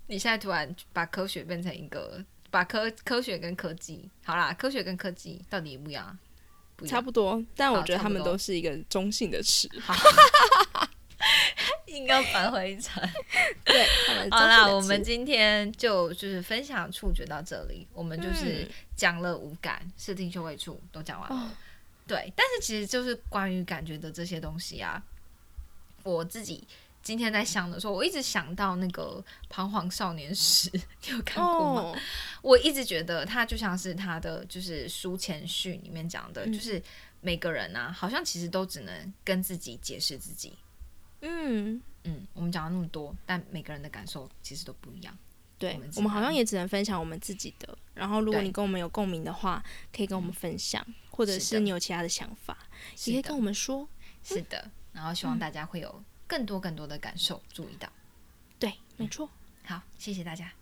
[0.06, 6.18] 你现在突然把科学变成一个，把科科学跟科技，好啦，科学跟科技到底不一样？
[6.86, 9.66] 差不多，但我觉得他们都是一个中性的词。
[11.96, 13.02] 硬要返回一层，
[13.64, 13.86] 对，
[14.30, 21.56] 好啦，我们今天就就是分享触觉到这里，我们就是讲了五感、视听嗅味触都讲完了。
[22.06, 25.02] 对，但是其实就是关于感觉的这些东西啊，
[26.04, 26.66] 我自己
[27.02, 30.70] 今天在想的时候，我一直想到那个《彷徨少年时》，
[31.06, 32.00] 你有看过吗？
[32.42, 36.80] 我一直觉得他就像是他的就是书前序里面讲的，就是
[37.20, 40.52] 每个人啊，好像其实都只能跟自己解释自己。
[41.20, 45.16] 嗯嗯，我们讲了那么多，但每个人的感受其实都不一样。
[45.58, 47.76] 对，我们好像也只能分享我们自己的。
[47.94, 52.56] 然后，如果你跟我们有共鸣的话，可以跟我们分享，或者是你有其他的想法，
[53.06, 53.88] 也可以跟我们说。
[54.22, 57.88] 是的，然后希望大家会有更多更多的感受，注意到。
[58.58, 59.28] 对，没错。
[59.64, 60.52] 好，谢谢大家。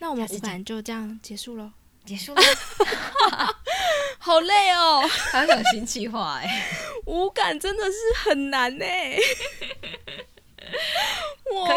[0.00, 1.70] 那我们五感就这样结束喽。
[2.04, 2.42] 结束了。
[4.18, 6.66] 好累哦，还要想新计划哎，
[7.06, 7.92] 五感真的是
[8.24, 9.16] 很难哎。
[11.66, 11.76] 可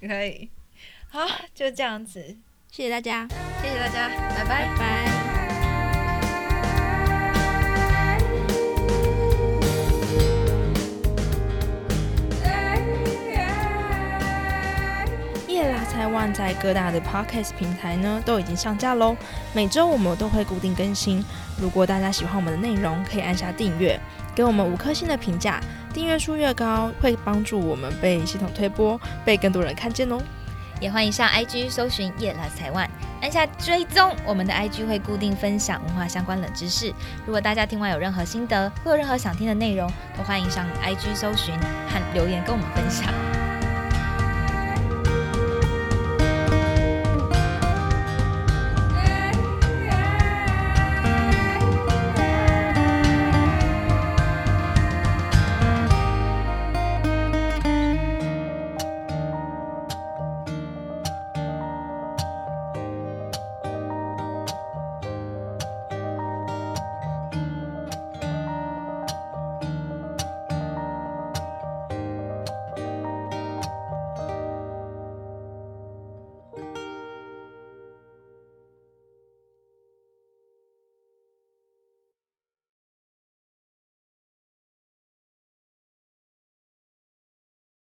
[0.11, 0.49] 可以，
[1.09, 2.35] 好，就这样子，
[2.69, 3.25] 谢谢大家，
[3.61, 5.31] 谢谢大家，拜拜拜。
[15.93, 19.15] 台湾在各大的 podcast 平台呢都已经上架喽，
[19.53, 21.23] 每周我们都会固定更新。
[21.59, 23.99] 如果大家喜欢我们的内容，可以按下订阅，
[24.33, 25.61] 给我们五颗星的评价。
[25.91, 30.17] 订阅数越高，会帮助我们被系统推播，被更多人看见哦。
[30.79, 32.89] 也欢迎上 IG 搜寻夜来台湾，
[33.21, 34.15] 按下追踪。
[34.25, 36.91] 我们的 IG 会固定分享文化相关冷知识。
[37.25, 39.87] 如果大家听完有任何心得，或有任何想听的内容，
[40.17, 41.53] 都欢迎上 IG 搜寻
[41.87, 43.40] 和留言跟我们分享。